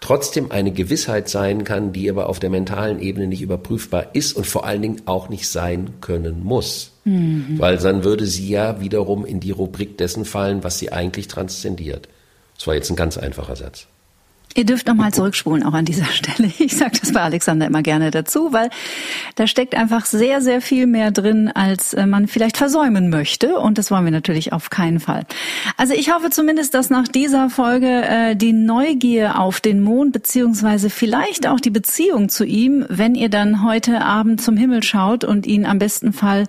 [0.00, 4.46] trotzdem eine Gewissheit sein kann, die aber auf der mentalen Ebene nicht überprüfbar ist und
[4.46, 6.92] vor allen Dingen auch nicht sein können muss.
[7.04, 7.54] Mhm.
[7.58, 12.08] Weil dann würde sie ja wiederum in die Rubrik dessen fallen, was sie eigentlich transzendiert.
[12.56, 13.86] Das war jetzt ein ganz einfacher Satz.
[14.56, 16.50] Ihr dürft nochmal zurückspulen, auch an dieser Stelle.
[16.58, 18.70] Ich sage das bei Alexander immer gerne dazu, weil
[19.34, 23.58] da steckt einfach sehr, sehr viel mehr drin, als äh, man vielleicht versäumen möchte.
[23.58, 25.26] Und das wollen wir natürlich auf keinen Fall.
[25.76, 30.88] Also ich hoffe zumindest, dass nach dieser Folge äh, die Neugier auf den Mond, beziehungsweise
[30.88, 35.46] vielleicht auch die Beziehung zu ihm, wenn ihr dann heute Abend zum Himmel schaut und
[35.46, 36.46] ihn am besten Fall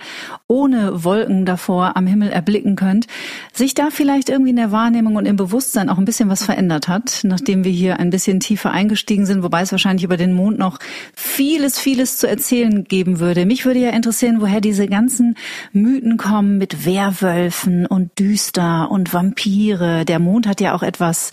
[0.47, 3.07] ohne Wolken davor am Himmel erblicken könnt,
[3.51, 6.87] sich da vielleicht irgendwie in der Wahrnehmung und im Bewusstsein auch ein bisschen was verändert
[6.87, 10.57] hat, nachdem wir hier ein bisschen tiefer eingestiegen sind, wobei es wahrscheinlich über den Mond
[10.57, 10.79] noch
[11.15, 13.45] vieles, vieles zu erzählen geben würde.
[13.45, 15.35] Mich würde ja interessieren, woher diese ganzen
[15.71, 20.05] Mythen kommen mit Werwölfen und Düster und Vampire.
[20.05, 21.31] Der Mond hat ja auch etwas.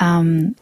[0.00, 0.54] Ähm,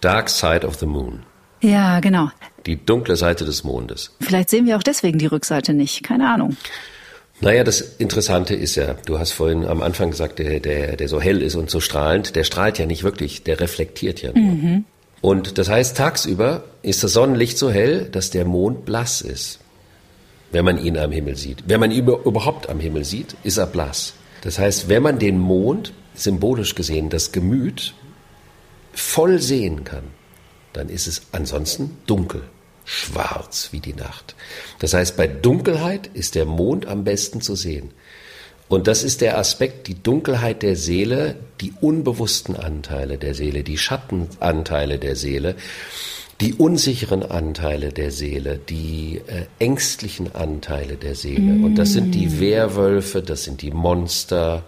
[0.00, 1.20] Dark Side of the Moon.
[1.60, 2.30] Ja, genau.
[2.66, 4.14] Die dunkle Seite des Mondes.
[4.20, 6.02] Vielleicht sehen wir auch deswegen die Rückseite nicht.
[6.02, 6.56] Keine Ahnung.
[7.40, 11.20] Naja, das Interessante ist ja, du hast vorhin am Anfang gesagt, der, der, der so
[11.20, 14.44] hell ist und so strahlend, der strahlt ja nicht wirklich, der reflektiert ja nur.
[14.44, 14.84] Mhm.
[15.20, 19.60] Und das heißt, tagsüber ist das Sonnenlicht so hell, dass der Mond blass ist,
[20.50, 21.64] wenn man ihn am Himmel sieht.
[21.66, 24.14] Wenn man ihn überhaupt am Himmel sieht, ist er blass.
[24.42, 27.94] Das heißt, wenn man den Mond, symbolisch gesehen, das Gemüt,
[28.92, 30.04] voll sehen kann,
[30.72, 32.42] dann ist es ansonsten dunkel
[32.88, 34.34] schwarz wie die Nacht.
[34.78, 37.90] Das heißt, bei Dunkelheit ist der Mond am besten zu sehen.
[38.66, 43.76] Und das ist der Aspekt, die Dunkelheit der Seele, die unbewussten Anteile der Seele, die
[43.76, 45.54] Schattenanteile der Seele,
[46.40, 51.40] die unsicheren Anteile der Seele, die äh, ängstlichen Anteile der Seele.
[51.40, 51.64] Mm.
[51.64, 52.40] Und das sind die mm.
[52.40, 54.64] Werwölfe, das sind die Monster,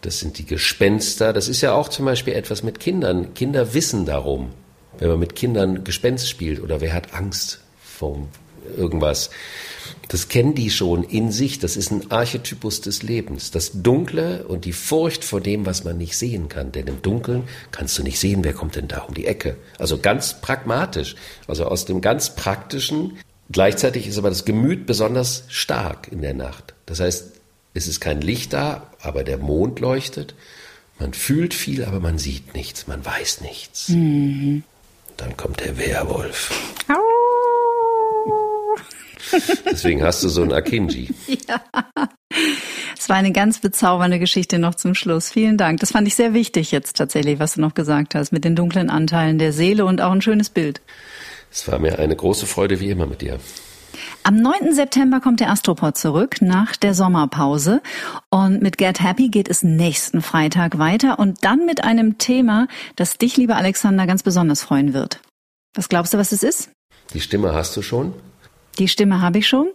[0.00, 1.32] das sind die Gespenster.
[1.34, 3.34] Das ist ja auch zum Beispiel etwas mit Kindern.
[3.34, 4.52] Kinder wissen darum
[4.98, 8.26] wenn man mit Kindern Gespenst spielt oder wer hat Angst vor
[8.76, 9.30] irgendwas.
[10.08, 11.58] Das kennen die schon in sich.
[11.58, 13.50] Das ist ein Archetypus des Lebens.
[13.50, 16.72] Das Dunkle und die Furcht vor dem, was man nicht sehen kann.
[16.72, 19.56] Denn im Dunkeln kannst du nicht sehen, wer kommt denn da um die Ecke.
[19.78, 21.16] Also ganz pragmatisch.
[21.48, 23.18] Also aus dem ganz praktischen.
[23.50, 26.74] Gleichzeitig ist aber das Gemüt besonders stark in der Nacht.
[26.86, 27.32] Das heißt,
[27.74, 30.34] es ist kein Licht da, aber der Mond leuchtet.
[30.98, 32.86] Man fühlt viel, aber man sieht nichts.
[32.86, 33.88] Man weiß nichts.
[33.88, 34.62] Mhm.
[35.16, 36.50] Dann kommt der Werwolf.
[39.70, 41.10] Deswegen hast du so ein Akinji.
[41.48, 41.60] Ja.
[42.98, 45.30] Es war eine ganz bezaubernde Geschichte noch zum Schluss.
[45.30, 45.80] Vielen Dank.
[45.80, 48.90] Das fand ich sehr wichtig jetzt tatsächlich, was du noch gesagt hast, mit den dunklen
[48.90, 50.80] Anteilen der Seele und auch ein schönes Bild.
[51.50, 53.38] Es war mir eine große Freude wie immer mit dir.
[54.26, 54.74] Am 9.
[54.74, 57.80] September kommt der Astropod zurück nach der Sommerpause
[58.28, 62.66] und mit Get Happy geht es nächsten Freitag weiter und dann mit einem Thema,
[62.96, 65.20] das dich, lieber Alexander, ganz besonders freuen wird.
[65.76, 66.70] Was glaubst du, was es ist?
[67.14, 68.14] Die Stimme hast du schon?
[68.80, 69.68] Die Stimme habe ich schon.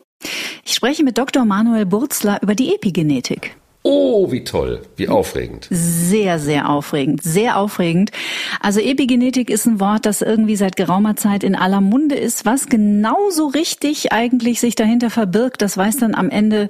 [0.66, 1.46] Ich spreche mit Dr.
[1.46, 3.56] Manuel Burzler über die Epigenetik.
[3.84, 5.68] Oh, wie toll, wie aufregend.
[5.72, 8.12] Sehr, sehr aufregend, sehr aufregend.
[8.60, 12.46] Also Epigenetik ist ein Wort, das irgendwie seit geraumer Zeit in aller Munde ist.
[12.46, 16.70] Was genauso richtig eigentlich sich dahinter verbirgt, das weiß dann am Ende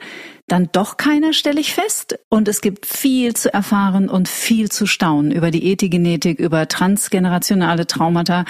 [0.52, 2.20] dann doch keiner, stelle ich fest.
[2.30, 7.88] Und es gibt viel zu erfahren und viel zu staunen über die Epigenetik, über transgenerationale
[7.88, 8.46] Traumata.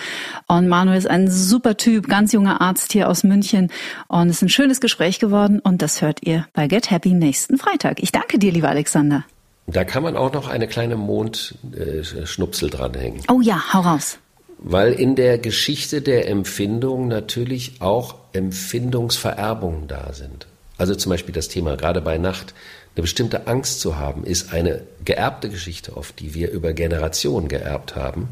[0.48, 3.72] Und Manuel ist ein super Typ, ganz junger Arzt hier aus München.
[4.08, 5.60] Und es ist ein schönes Gespräch geworden.
[5.60, 8.02] Und das hört ihr bei Get Happy nächsten Freitag.
[8.02, 9.24] Ich danke dir, lieber Alexander.
[9.68, 13.22] Da kann man auch noch eine kleine Mondschnupsel dranhängen.
[13.30, 14.18] Oh ja, hau raus.
[14.64, 20.48] weil in der Geschichte der Empfindung natürlich auch Empfindungsvererbungen da sind.
[20.82, 22.56] Also zum Beispiel das Thema gerade bei Nacht,
[22.96, 27.96] eine bestimmte Angst zu haben, ist eine geerbte Geschichte oft, die wir über Generationen geerbt
[27.96, 28.30] haben,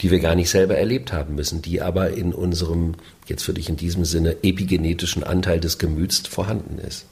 [0.00, 2.96] die wir gar nicht selber erlebt haben müssen, die aber in unserem,
[3.26, 7.06] jetzt würde ich in diesem Sinne, epigenetischen Anteil des Gemüts vorhanden ist.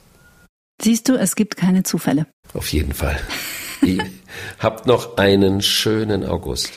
[0.83, 2.27] Siehst du, es gibt keine Zufälle.
[2.53, 3.21] Auf jeden Fall.
[4.59, 6.73] Habt noch einen schönen August.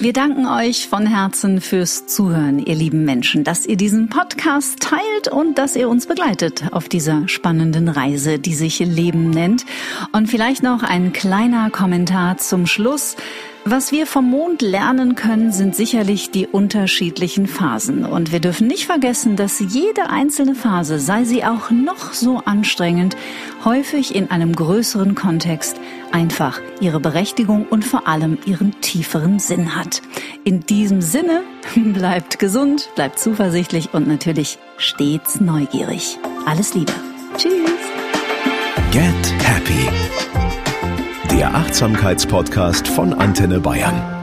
[0.00, 5.26] Wir danken euch von Herzen fürs Zuhören, ihr lieben Menschen, dass ihr diesen Podcast teilt
[5.28, 9.66] und dass ihr uns begleitet auf dieser spannenden Reise, die sich Leben nennt.
[10.12, 13.16] Und vielleicht noch ein kleiner Kommentar zum Schluss.
[13.64, 18.04] Was wir vom Mond lernen können, sind sicherlich die unterschiedlichen Phasen.
[18.04, 23.16] Und wir dürfen nicht vergessen, dass jede einzelne Phase, sei sie auch noch so anstrengend,
[23.64, 25.76] häufig in einem größeren Kontext
[26.12, 30.02] einfach ihre Berechtigung und vor allem ihren tieferen Sinn hat.
[30.44, 31.42] In diesem Sinne,
[31.76, 36.18] bleibt gesund, bleibt zuversichtlich und natürlich stets neugierig.
[36.46, 36.92] Alles Liebe.
[37.36, 37.52] Tschüss.
[38.90, 39.88] Get Happy
[41.38, 44.17] der Achtsamkeitspodcast von Antenne Bayern.